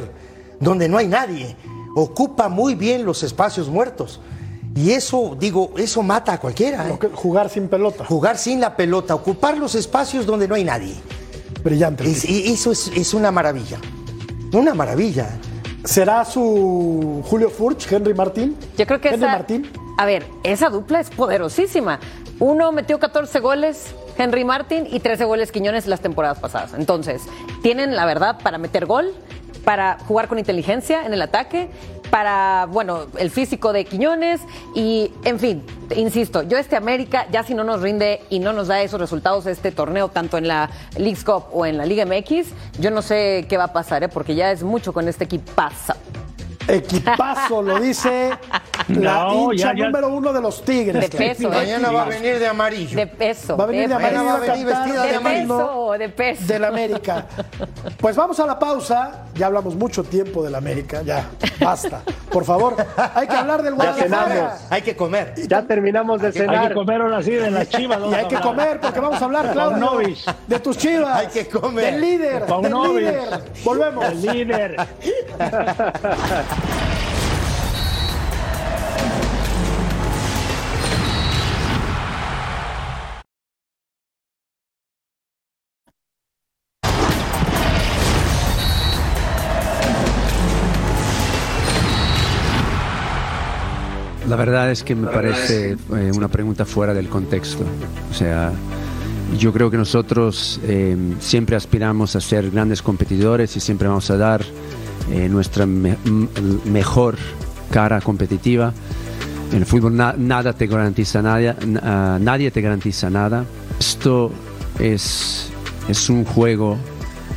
[0.60, 1.56] donde no hay nadie.
[1.96, 4.22] Ocupa muy bien los espacios muertos.
[4.78, 6.88] Y eso, digo, eso mata a cualquiera.
[6.88, 7.00] ¿eh?
[7.14, 8.06] Jugar sin pelota.
[8.06, 10.94] Jugar sin la pelota, ocupar los espacios donde no hay nadie.
[11.64, 12.04] Brillante.
[12.04, 13.80] y eso es, es una maravilla.
[14.54, 15.30] Una maravilla.
[15.84, 18.56] ¿Será su Julio Furch, Henry Martín?
[18.78, 19.68] Yo creo que Henry Martín.
[19.98, 22.00] A ver, esa dupla es poderosísima.
[22.40, 26.76] Uno metió 14 goles, Henry Martín, y 13 goles Quiñones las temporadas pasadas.
[26.76, 27.24] Entonces,
[27.64, 29.12] tienen la verdad para meter gol,
[29.66, 31.70] para jugar con inteligencia en el ataque,
[32.10, 34.42] para, bueno, el físico de Quiñones
[34.76, 35.64] y, en fin,
[35.96, 39.46] insisto, yo este América, ya si no nos rinde y no nos da esos resultados
[39.46, 42.48] este torneo, tanto en la League Cup o en la Liga MX,
[42.80, 44.10] yo no sé qué va a pasar, ¿eh?
[44.10, 45.94] porque ya es mucho con este equipazo.
[46.68, 48.32] Equipazo, lo dice
[48.90, 51.10] la hincha número uno de los Tigres.
[51.10, 51.50] De peso.
[51.50, 52.98] Mañana va a venir de amarillo.
[52.98, 53.58] De peso.
[53.58, 54.26] Va a venir de, amarillo.
[54.26, 55.58] Va a venir vestida de, de amarillo.
[55.58, 56.44] Peso, de peso.
[56.46, 57.26] Del América.
[58.00, 59.26] Pues vamos a la pausa.
[59.36, 61.02] Ya hablamos mucho tiempo del América.
[61.04, 61.26] Ya,
[61.60, 62.02] basta.
[62.32, 62.76] Por favor,
[63.14, 64.58] hay que hablar del Guadalajara.
[64.70, 65.34] Hay que comer.
[65.48, 66.58] Ya terminamos de cenar.
[66.58, 68.00] Hay que comer ahora sí de las chivas.
[68.10, 70.00] Y hay que comer porque vamos a hablar, claro,
[70.48, 71.18] de tus chivas.
[71.18, 71.86] Hay que comer.
[71.86, 72.46] Del líder.
[72.46, 73.44] Del líder.
[73.64, 74.06] Volvemos.
[74.06, 74.78] El líder.
[94.38, 97.66] Verdad es que me parece eh, una pregunta fuera del contexto.
[98.10, 98.54] O sea,
[99.38, 104.16] yo creo que nosotros eh, siempre aspiramos a ser grandes competidores y siempre vamos a
[104.16, 104.46] dar
[105.12, 107.16] eh, nuestra mejor
[107.72, 108.74] cara competitiva.
[109.52, 113.46] En el fútbol na- nada te garantiza nada, ah, nadie te garantiza nada.
[113.80, 114.32] Esto
[114.80, 115.50] es,
[115.88, 116.78] es un juego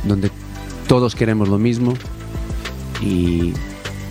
[0.03, 0.29] donde
[0.87, 1.93] todos queremos lo mismo
[3.01, 3.53] y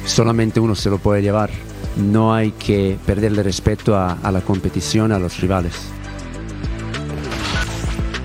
[0.07, 1.51] solamente uno se lo puede llevar.
[1.97, 5.75] No hay que perderle respeto a, a la competición, a los rivales.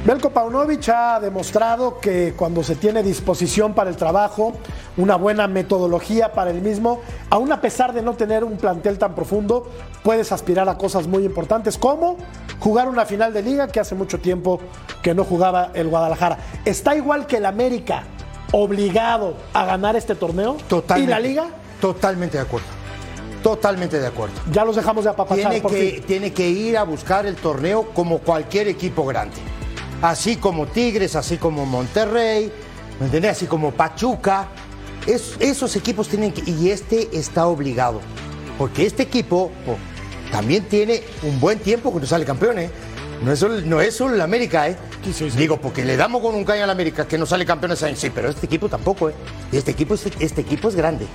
[0.06, 4.54] Belko Paunovic ha demostrado que cuando se tiene disposición para el trabajo,
[4.98, 9.14] una buena metodología para el mismo, aún a pesar de no tener un plantel tan
[9.16, 9.70] profundo,
[10.04, 12.18] puedes aspirar a cosas muy importantes como
[12.60, 14.60] jugar una final de liga que hace mucho tiempo
[15.02, 16.38] que no jugaba el Guadalajara.
[16.64, 18.04] Está igual que el América
[18.52, 21.12] obligado a ganar este torneo Totalmente.
[21.12, 21.48] y la liga.
[21.82, 22.68] Totalmente de acuerdo.
[23.44, 24.34] Totalmente de acuerdo.
[24.52, 26.04] Ya los dejamos de apapachar Tiene por que, fin.
[26.04, 29.36] tiene que ir a buscar el torneo como cualquier equipo grande.
[30.02, 32.52] Así como Tigres, así como Monterrey,
[33.00, 33.32] ¿me entendés?
[33.34, 34.48] Así como Pachuca.
[35.06, 36.50] Es- esos equipos tienen que.
[36.50, 38.02] Y este está obligado.
[38.58, 39.78] Porque este equipo po,
[40.32, 42.70] también tiene un buen tiempo cuando sale campeón, ¿eh?
[43.22, 44.76] No es solo, no es solo el América, ¿eh?
[45.38, 47.96] Digo, porque le damos con un caño al América que no sale campeón ese año.
[47.96, 49.14] Sí, pero este equipo tampoco, ¿eh?
[49.52, 51.06] Este equipo, es- este equipo es grande.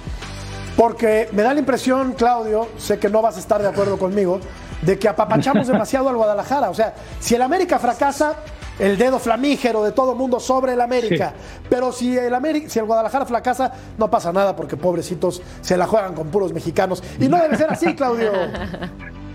[0.77, 4.41] Porque me da la impresión, Claudio, sé que no vas a estar de acuerdo conmigo,
[4.83, 6.71] de que apapachamos demasiado al Guadalajara.
[6.71, 8.37] O sea, si el América fracasa,
[8.81, 11.33] el dedo flamígero de todo mundo sobre el América.
[11.69, 15.87] Pero si el, América, si el Guadalajara fracasa, no pasa nada porque pobrecitos se la
[15.87, 17.03] juegan con puros mexicanos.
[17.21, 18.33] Y no debe ser así, Claudio.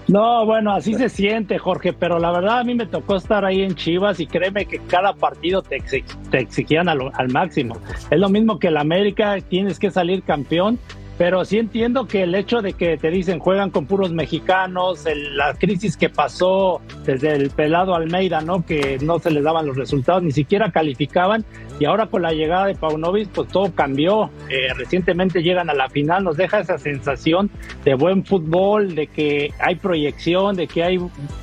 [0.08, 3.64] No, bueno, así se siente, Jorge, pero la verdad a mí me tocó estar ahí
[3.64, 7.76] en Chivas y créeme que cada partido te, exi- te exigían al, al máximo.
[8.12, 10.78] Es lo mismo que el América, tienes que salir campeón,
[11.18, 15.38] pero sí entiendo que el hecho de que te dicen juegan con puros mexicanos, el-
[15.38, 18.66] la crisis que pasó desde el pelado Almeida, ¿no?
[18.66, 21.46] Que no se les daban los resultados, ni siquiera calificaban,
[21.80, 24.30] y ahora con la llegada de Paunovic, pues todo cambió.
[24.50, 27.50] Eh, recientemente llegan a la final, nos deja esa sensación
[27.84, 31.00] de buen fútbol, de que hay proyección, de que hay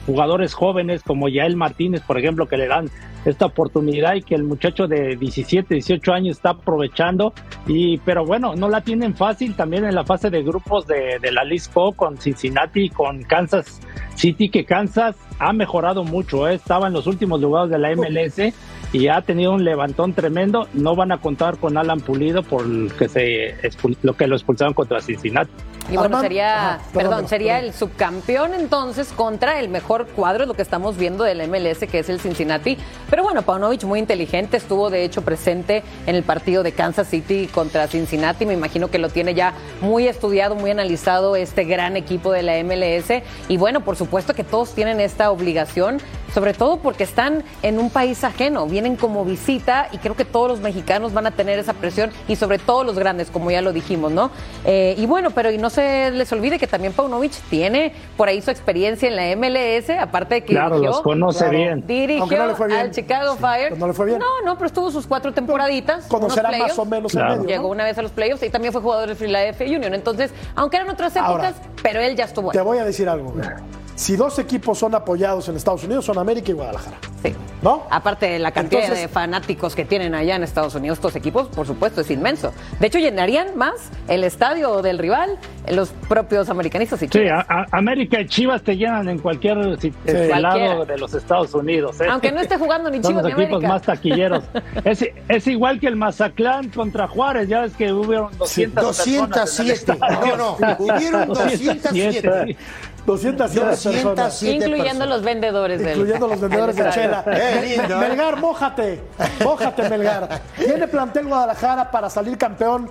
[0.07, 2.91] jugadores jóvenes como Yael Martínez, por ejemplo, que le dan
[3.25, 7.33] esta oportunidad y que el muchacho de 17, 18 años está aprovechando.
[7.67, 11.33] Y, pero bueno, no la tienen fácil también en la fase de grupos de, de
[11.33, 11.43] la
[11.73, 13.81] Cup con Cincinnati y con Kansas
[14.15, 16.55] City, que Kansas ha mejorado mucho, ¿eh?
[16.55, 18.55] estaba en los últimos lugares de la MLS
[18.93, 20.69] y ha tenido un levantón tremendo.
[20.75, 22.65] No van a contar con Alan Pulido por
[22.97, 23.55] que se
[24.03, 25.51] lo que lo expulsaron contra Cincinnati.
[25.91, 27.69] Y bueno, sería, Ajá, perdón, sería perdón.
[27.69, 31.99] el subcampeón entonces contra el mejor cuadro, es lo que estamos viendo del MLS, que
[31.99, 32.79] es el Cincinnati.
[33.11, 37.49] Pero bueno, Paunovic muy inteligente, estuvo de hecho presente en el partido de Kansas City
[37.53, 38.47] contra Cincinnati.
[38.47, 42.63] Me imagino que lo tiene ya muy estudiado, muy analizado este gran equipo de la
[42.63, 43.23] MLS.
[43.49, 45.99] Y bueno, por supuesto que todos tienen esta obligación,
[46.35, 50.49] sobre todo porque están en un país ajeno, vienen como visita y creo que todos
[50.49, 53.73] los mexicanos van a tener esa presión y sobre todo los grandes, como ya lo
[53.73, 54.31] dijimos, ¿no?
[54.65, 58.41] Eh, y bueno, pero y no se les olvide que también Paunovic tiene por ahí
[58.41, 61.87] su experiencia en la MLS, aparte de que Claro, dirigió, los conoce bien.
[61.87, 62.81] Dirigió no le fue bien.
[62.81, 63.77] al Chicago Fire.
[63.79, 64.19] no le fue bien.
[64.19, 66.07] No, no, pero estuvo sus cuatro temporaditas.
[66.07, 67.37] Conocerá más o menos el Claro.
[67.43, 67.49] medio.
[67.49, 67.69] Llegó ¿no?
[67.71, 69.95] una vez a los playoffs y también fue jugador de Philadelphia Union.
[69.95, 72.57] Entonces, aunque eran otras Ahora, épocas, pero él ya estuvo ahí.
[72.57, 73.33] Te voy a decir algo.
[73.33, 73.47] güey.
[74.03, 76.97] Si dos equipos son apoyados en Estados Unidos, son América y Guadalajara.
[77.23, 77.33] Sí.
[77.63, 77.85] ¿No?
[77.89, 81.47] Aparte de la cantidad Entonces- de fanáticos que tienen allá en Estados Unidos, estos equipos,
[81.47, 82.53] por supuesto, es inmenso.
[82.81, 83.75] De hecho, llenarían más
[84.09, 85.39] el estadio del rival
[85.69, 87.47] los propios americanistas y Sí, chivas.
[87.49, 91.55] a- a- América y Chivas te llenan en cualquier si- este, lado de los Estados
[91.55, 92.01] Unidos.
[92.01, 92.07] ¿eh?
[92.11, 93.73] Aunque no esté jugando ni Son Chivas los ni equipos América.
[93.73, 94.43] más taquilleros.
[94.85, 99.15] es, es igual que el Mazatlán contra Juárez, ya ves que hubieron 200 personas en
[99.15, 99.93] el 207.
[99.93, 100.37] estadio.
[100.37, 102.31] No, no, hubieron 207.
[102.49, 102.57] sí.
[103.07, 104.05] 207 personas.
[104.17, 105.09] 207 Incluyendo personas.
[105.09, 107.25] los vendedores del Incluyendo los vendedores de chela.
[107.27, 108.09] Eh, Mel- lindo, ¿eh?
[108.09, 109.01] Melgar, mójate.
[109.43, 110.41] Mójate, Melgar.
[110.57, 112.89] ¿Tiene plantel Guadalajara para salir campeón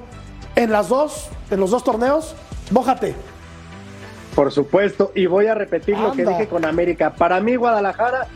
[0.55, 2.35] en las dos, en los dos torneos?
[2.71, 3.15] Mójate.
[4.35, 7.11] Por supuesto, y voy a repetir lo que dije con América.
[7.13, 8.27] Para mí, Guadalajara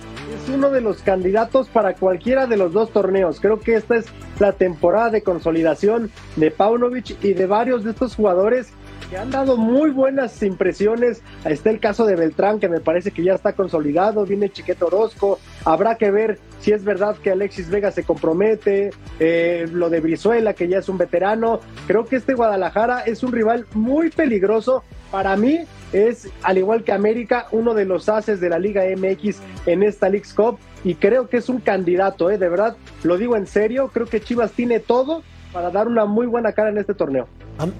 [0.44, 3.40] es uno de los candidatos para cualquiera de los dos torneos.
[3.40, 4.06] Creo que esta es
[4.40, 8.68] la temporada de consolidación de Paunovic y de varios de estos jugadores
[9.10, 11.22] que han dado muy buenas impresiones.
[11.44, 14.26] Está el caso de Beltrán, que me parece que ya está consolidado.
[14.26, 15.40] Viene Chiquete Orozco.
[15.64, 18.92] Habrá que ver si es verdad que Alexis Vega se compromete.
[19.20, 21.60] Eh, lo de Brizuela, que ya es un veterano.
[21.88, 24.84] Creo que este Guadalajara es un rival muy peligroso.
[25.12, 25.60] Para mí
[25.94, 30.10] es, al igual que América, uno de los haces de la Liga MX en esta
[30.10, 30.58] League Cup.
[30.84, 32.38] Y creo que es un candidato, ¿eh?
[32.38, 33.90] de verdad, lo digo en serio.
[33.94, 37.28] Creo que Chivas tiene todo para dar una muy buena cara en este torneo.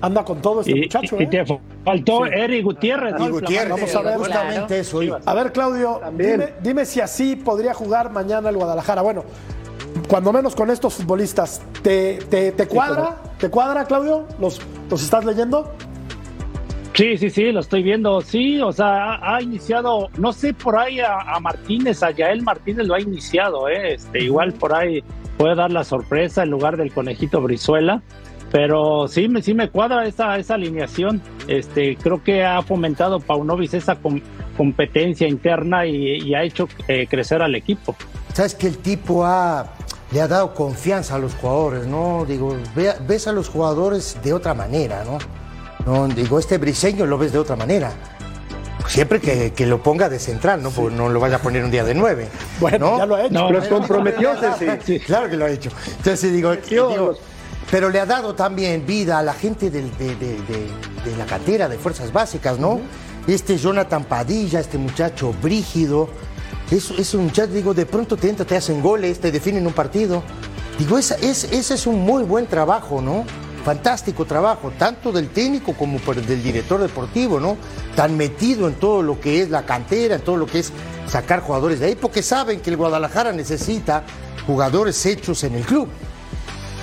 [0.02, 1.18] Anda con todo este Y, muchacho.
[1.20, 1.28] y ¿eh?
[1.28, 1.46] te
[1.84, 2.32] faltó Sí.
[2.34, 3.14] Eric Gutiérrez.
[3.18, 4.18] Vamos a ver.
[4.18, 5.20] justamente eso iba.
[5.26, 9.02] A ver, Claudio, dime, dime si así podría jugar mañana el Guadalajara.
[9.02, 9.26] Bueno,
[10.08, 13.18] cuando menos con estos futbolistas, ¿te, te, te cuadra?
[13.38, 14.28] ¿Te cuadra, Claudio?
[14.40, 15.72] ¿Los, ¿Los estás leyendo?
[16.94, 18.22] Sí, sí, sí, lo estoy viendo.
[18.22, 22.42] Sí, o sea, ha, ha iniciado, no sé, por ahí a, a Martínez, a Yael
[22.42, 23.96] Martínez lo ha iniciado, ¿eh?
[23.96, 25.04] Este, igual por ahí
[25.38, 28.02] puede dar la sorpresa en lugar del conejito Brizuela.
[28.56, 31.22] Pero sí, me, sí me cuadra esa, esa alineación.
[31.46, 34.22] Este, creo que ha fomentado Paunovis esa com-
[34.56, 37.98] competencia interna y, y ha hecho eh, crecer al equipo.
[38.34, 39.74] Sabes que el tipo ha,
[40.14, 42.24] le ha dado confianza a los jugadores, ¿no?
[42.26, 45.18] Digo, ve- ves a los jugadores de otra manera, ¿no?
[45.86, 47.92] No, digo, este briseño lo ves de otra manera.
[48.88, 50.70] Siempre que, que lo ponga de central, ¿no?
[50.70, 52.30] Porque no lo vaya a poner un día de nueve.
[52.62, 53.34] Bueno, ya lo ha hecho.
[53.34, 54.30] No, Los comprometió.
[54.86, 55.72] Sí, claro que lo ha hecho.
[55.98, 57.16] Entonces digo, digo,
[57.72, 61.26] pero le ha dado también vida a la gente del- de, de- de- de la
[61.26, 62.80] cantera de fuerzas básicas, ¿no?
[63.28, 66.10] Este Jonathan Padilla, este muchacho brígido,
[66.72, 69.74] es, es un muchacho, digo, de pronto te entra, te hacen goles, te definen un
[69.74, 70.24] partido.
[70.78, 73.24] Digo, esa- es, ese es un muy buen trabajo, ¿no?
[73.64, 77.58] Fantástico trabajo, tanto del técnico como del director deportivo, ¿no?
[77.96, 80.72] Tan metido en todo lo que es la cantera, en todo lo que es
[81.08, 84.04] sacar jugadores de ahí, porque saben que el Guadalajara necesita
[84.46, 85.88] jugadores hechos en el club.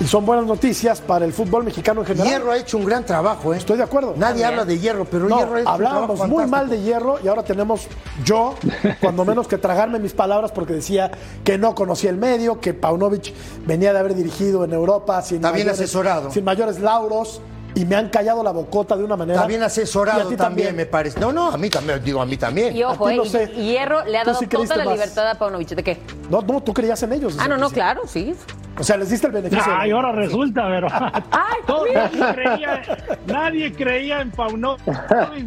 [0.03, 2.27] Y son buenas noticias para el fútbol mexicano en general.
[2.27, 3.57] Hierro ha hecho un gran trabajo, ¿eh?
[3.57, 4.13] Estoy de acuerdo.
[4.17, 6.81] Nadie habla de Hierro, pero No, Hierro ha hecho un hablábamos trabajo muy mal de
[6.81, 7.87] hierro y ahora tenemos
[8.25, 8.55] yo,
[8.99, 11.09] cuando menos que tragarme mis palabras porque decía
[11.45, 13.33] que no conocía el medio, que Paunovic
[13.65, 16.31] venía de haber dirigido en Europa sin, Está bien mayores, asesorado.
[16.31, 17.39] sin mayores lauros
[17.73, 19.39] y me han callado la bocota de una manera.
[19.39, 21.17] Está bien asesorado ti también, me parece.
[21.17, 22.75] No, no, a mí también, digo, a mí también.
[22.75, 23.47] Y ojo, A ti no eh, sé.
[23.47, 24.93] Hierro le ha dado sí toda la más.
[24.95, 25.69] libertad a Paunovic.
[25.69, 25.99] ¿De qué?
[26.29, 27.37] No, no, tú creías en ellos.
[27.39, 28.35] Ah, no, no, claro, sí.
[28.77, 29.71] O sea, les diste el beneficio.
[29.75, 30.87] Ay, ahora resulta, pero
[31.31, 31.59] Ay,
[31.93, 32.81] nadie, creía,
[33.27, 34.31] nadie creía en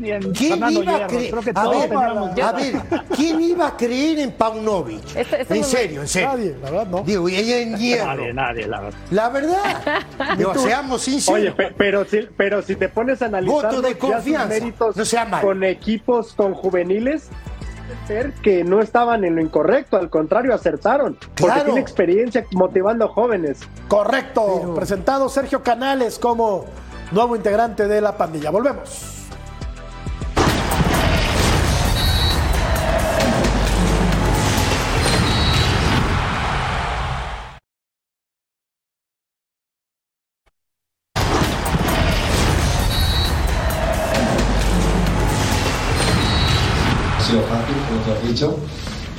[0.01, 1.07] ni en ¿Quién iba a?
[1.07, 2.75] Creo que A ver, teníamos a ver,
[3.17, 5.05] ¿quién iba a creer en Paunovic?
[5.17, 6.29] Este- este en serio, en serio.
[6.29, 7.03] Nadie, la verdad, no.
[7.03, 8.07] Digo, y en Hierro.
[8.07, 8.99] Nadie, nadie, la verdad.
[9.11, 10.03] La verdad.
[10.39, 11.41] Digo, seamos sinceros.
[11.41, 14.47] Oye, pe- pero si, pero si te pones a analizar Voto de confianza.
[14.49, 15.43] méritos No sea mal.
[15.43, 17.29] con equipos con juveniles,
[18.07, 21.15] ser que no estaban en lo incorrecto, al contrario, acertaron.
[21.15, 21.65] Porque Claro.
[21.65, 23.61] tiene experiencia motivando jóvenes.
[23.89, 24.73] Correcto.
[24.75, 26.65] Presentado Sergio Canales como
[27.13, 28.51] nuevo integrante de la pandilla.
[28.51, 29.26] Volvemos.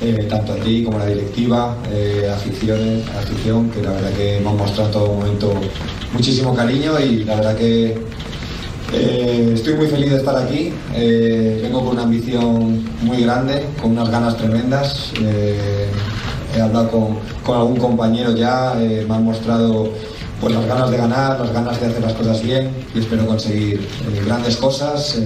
[0.00, 4.38] Eh, tanto a ti como a la directiva, eh, aficiones, afición, que la verdad que
[4.40, 5.54] me han mostrado en todo momento
[6.12, 7.98] muchísimo cariño y la verdad que
[8.92, 10.72] eh, estoy muy feliz de estar aquí.
[10.94, 15.12] Vengo con una ambición muy grande, con unas ganas tremendas.
[16.56, 16.90] He hablado
[17.42, 19.92] con, algún compañero ya, me han mostrado
[20.40, 23.80] pues, las ganas de ganar, las ganas de hacer las cosas bien y espero conseguir
[24.24, 25.18] grandes cosas.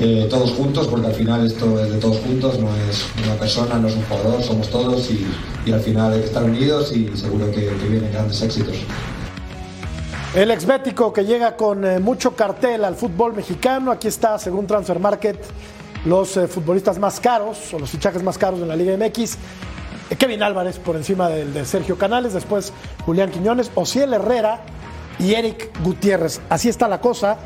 [0.00, 3.76] Eh, todos juntos, porque al final esto es de todos juntos, no es una persona,
[3.76, 5.26] no es un jugador, somos todos y,
[5.66, 8.76] y al final hay que estar unidos y seguro que, que vienen grandes éxitos.
[10.34, 13.90] El exbético que llega con eh, mucho cartel al fútbol mexicano.
[13.90, 15.42] Aquí está, según Transfer Market,
[16.04, 19.36] los eh, futbolistas más caros o los fichajes más caros de la Liga MX.
[20.10, 22.74] Eh, Kevin Álvarez por encima del de Sergio Canales, después
[23.06, 24.60] Julián Quiñones, Ociel Herrera
[25.18, 26.42] y Eric Gutiérrez.
[26.50, 27.38] Así está la cosa.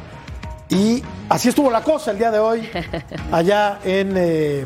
[0.73, 2.69] Y así estuvo la cosa el día de hoy
[3.33, 4.65] allá en eh,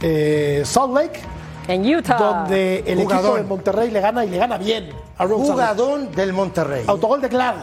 [0.00, 1.20] eh, Salt Lake,
[1.68, 2.16] En Utah.
[2.16, 3.36] donde el equipo Jugador.
[3.38, 5.26] de Monterrey le gana y le gana bien a.
[5.26, 6.84] Jugadón del Monterrey.
[6.86, 7.56] Autogol de Glad.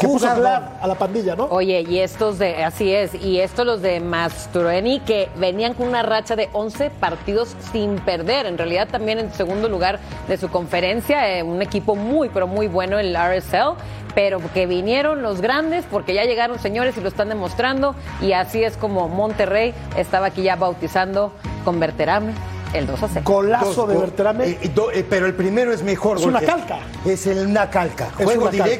[0.00, 1.44] Que puso a la pandilla, ¿no?
[1.46, 6.02] Oye, y estos de, así es, y estos los de Mastroeni que venían con una
[6.02, 8.46] racha de 11 partidos sin perder.
[8.46, 12.66] En realidad también en segundo lugar de su conferencia, eh, un equipo muy, pero muy
[12.68, 13.74] bueno, el RSL,
[14.14, 17.94] pero que vinieron los grandes porque ya llegaron señores y lo están demostrando.
[18.20, 21.32] Y así es como Monterrey estaba aquí ya bautizando
[21.64, 22.32] con Berterame
[22.74, 23.20] el 2 a 0.
[23.24, 24.44] Golazo de Berterame.
[24.48, 26.18] eh, do- eh, pero el primero es mejor.
[26.18, 26.78] Es una calca.
[27.04, 28.10] Es el- una calca.
[28.16, 28.74] Juego una calca.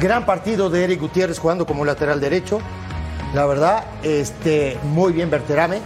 [0.00, 2.60] Gran partido de Eric Gutiérrez jugando como lateral derecho.
[3.34, 5.80] La verdad, este, muy bien Berterame.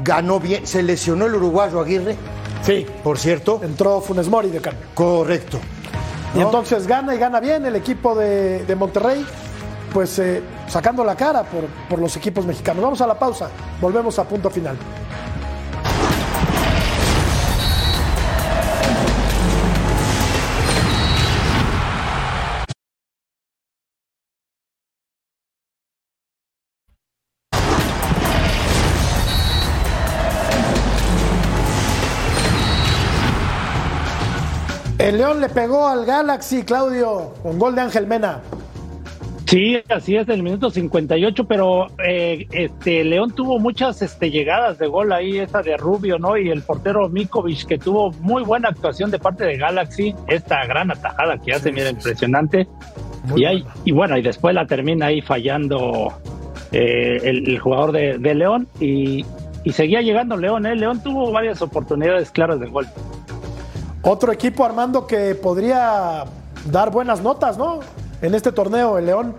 [0.00, 0.66] Ganó bien.
[0.66, 2.16] Se lesionó el uruguayo Aguirre.
[2.62, 2.86] Sí.
[3.04, 3.60] Por cierto.
[3.62, 4.86] Entró Funes Mori de cambio.
[4.94, 5.58] Correcto.
[6.34, 9.24] Y entonces gana y gana bien el equipo de, de Monterrey,
[9.92, 12.82] pues eh, sacando la cara por, por los equipos mexicanos.
[12.82, 13.50] Vamos a la pausa,
[13.82, 14.76] volvemos a punto final.
[35.02, 38.40] El León le pegó al Galaxy, Claudio, con gol de Ángel Mena.
[39.46, 44.86] Sí, así es, del minuto 58, pero eh, este León tuvo muchas este, llegadas de
[44.86, 46.36] gol ahí, esa de Rubio, ¿no?
[46.36, 50.92] Y el portero Mikovic, que tuvo muy buena actuación de parte de Galaxy, esta gran
[50.92, 52.68] atajada que hace, mira, impresionante.
[53.34, 56.12] Y, ahí, y bueno, y después la termina ahí fallando
[56.70, 59.26] eh, el, el jugador de, de León y,
[59.64, 60.76] y seguía llegando León, ¿eh?
[60.76, 62.86] León tuvo varias oportunidades claras de gol.
[64.04, 66.24] Otro equipo, Armando, que podría
[66.70, 67.80] dar buenas notas, ¿no?
[68.20, 69.34] En este torneo, el León.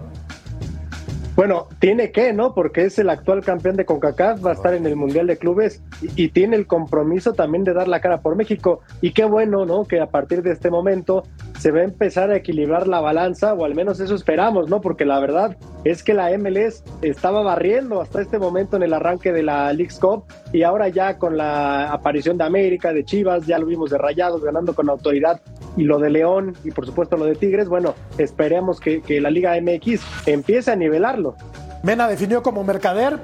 [1.36, 2.53] Bueno, tiene que, ¿no?
[2.53, 5.82] Porque es el actual campeón de CONCACAF, va a estar en el Mundial de Clubes
[6.01, 8.82] y, y, tiene el compromiso también de dar la cara por México.
[9.01, 9.84] Y qué bueno, ¿no?
[9.84, 11.24] Que a partir de este momento
[11.60, 14.82] se va a empezar a equilibrar la balanza, o al menos eso esperamos, ¿no?
[14.82, 19.32] Porque la verdad es que la MLS estaba barriendo hasta este momento en el arranque
[19.32, 23.60] de la League's Cup y ahora ya con la aparición de América, de Chivas, ya
[23.60, 25.41] lo vimos de Rayados ganando con autoridad
[25.76, 29.30] y lo de León y por supuesto lo de Tigres, bueno, esperemos que, que la
[29.30, 31.36] Liga MX empiece a nivelarlo.
[31.84, 33.19] Mena definió como mercader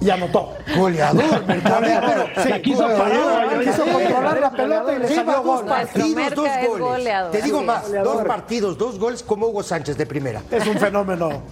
[0.00, 0.52] y anotó.
[0.76, 2.32] Goleador, mercader.
[2.44, 5.64] Sí, quiso, parar, quiso controlar la pelota y le salió dos gol.
[5.66, 6.80] partidos, dos es goles.
[6.86, 7.30] goleador.
[7.32, 7.64] Te digo Sí.
[7.64, 8.16] más, Goleador.
[8.18, 10.42] dos partidos, dos goles como Hugo Sánchez de primera.
[10.48, 11.42] Es un fenómeno.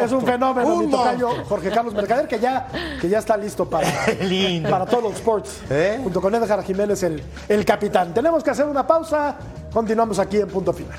[0.00, 1.28] es un fenómeno, Un mi tocayo.
[1.48, 2.68] Jorge Carlos Mercader, que ya,
[3.00, 3.88] que ya está listo para,
[4.20, 4.70] Lindo.
[4.70, 5.60] para todos los sports.
[5.70, 5.98] ¿Eh?
[6.04, 8.14] Junto con Edgar Jiménez, el, el capitán.
[8.14, 9.34] Tenemos que hacer una pausa.
[9.72, 10.98] Continuamos aquí en punto final.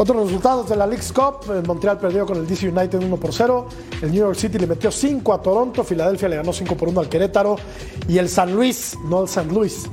[0.00, 3.34] Otros resultados de la League's Cup, el Montreal perdió con el DC United 1 por
[3.34, 3.68] 0,
[4.00, 7.00] el New York City le metió 5 a Toronto, Filadelfia le ganó 5 por 1
[7.00, 7.56] al Querétaro
[8.08, 9.90] y el San Luis, no el San Luis,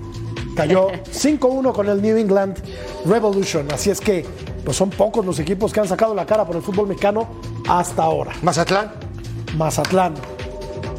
[0.55, 2.57] cayó 5-1 con el New England
[3.05, 3.69] Revolution.
[3.69, 4.25] Así es que
[4.63, 7.27] pues son pocos los equipos que han sacado la cara por el fútbol mexicano
[7.67, 8.31] hasta ahora.
[8.43, 8.93] Mazatlán,
[9.57, 10.13] Mazatlán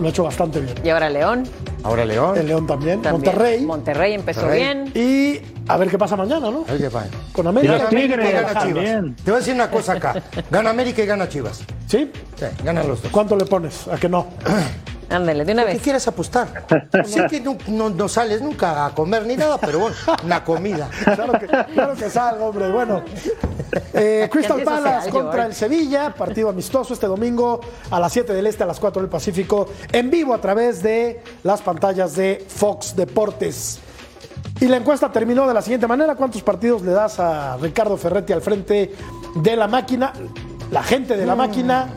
[0.01, 0.75] lo ha hecho bastante bien.
[0.85, 1.45] Y ahora León.
[1.83, 2.37] ahora León.
[2.39, 3.13] El León también, también.
[3.35, 4.63] Monterrey Monterrey empezó Monterrey.
[4.63, 4.93] bien.
[4.95, 6.65] y a ver qué pasa mañana, ¿no?
[6.69, 7.05] Ahí te va.
[7.33, 7.73] Con Y América.
[7.75, 8.65] los América Tigres gana Chivas.
[8.65, 9.17] también.
[9.17, 10.23] Te voy a decir una cosa acá.
[10.51, 11.61] Gana América y gana Chivas.
[11.87, 12.11] ¿Sí?
[12.37, 13.11] Sí, ganan los dos.
[13.13, 13.87] ¿Cuánto le pones?
[13.89, 14.27] A que no.
[15.11, 15.83] Ándale, de una ¿Qué vez.
[15.83, 16.67] quieres apostar?
[17.07, 20.89] Sé que no, no- no sales nunca a comer ni nada, pero bueno, una comida.
[21.05, 22.71] Claro que, claro que salga, hombre.
[22.71, 23.03] Bueno,
[23.95, 25.49] eh, Crystal Qué Palace contra George.
[25.49, 29.11] el Sevilla, partido amistoso este domingo a las 7 del Este, a las 4 del
[29.11, 33.79] Pacífico, en vivo a través de las pantallas de Fox Deportes.
[34.61, 38.33] Y la encuesta terminó de la siguiente manera: ¿Cuántos partidos le das a Ricardo Ferretti
[38.35, 38.93] al frente
[39.37, 40.13] de la máquina?
[40.71, 41.89] La gente de la máquina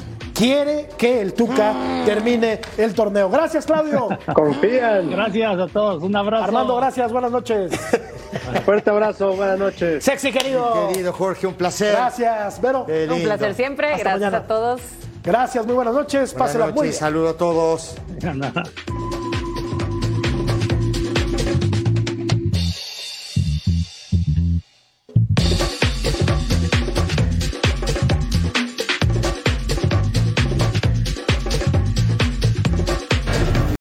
[0.41, 1.71] quiere que el Tuca
[2.03, 3.29] termine el torneo.
[3.29, 4.09] Gracias, Claudio.
[4.33, 5.11] Confían.
[5.11, 6.45] Gracias a todos, un abrazo.
[6.45, 7.11] Armando, gracias.
[7.11, 7.71] Buenas noches.
[8.65, 10.03] Fuerte abrazo, buenas noches.
[10.03, 10.87] Sexy, querido.
[10.87, 11.91] Querido Jorge, un placer.
[11.93, 12.87] Gracias, Vero.
[12.87, 13.93] Un placer siempre.
[13.93, 14.37] Hasta Gracias mañana.
[14.37, 14.81] a todos.
[15.23, 16.33] Gracias, muy buenas noches.
[16.33, 16.93] Buenas Pásela muy bien.
[16.93, 17.95] saludo a todos.
[18.23, 18.63] Nada.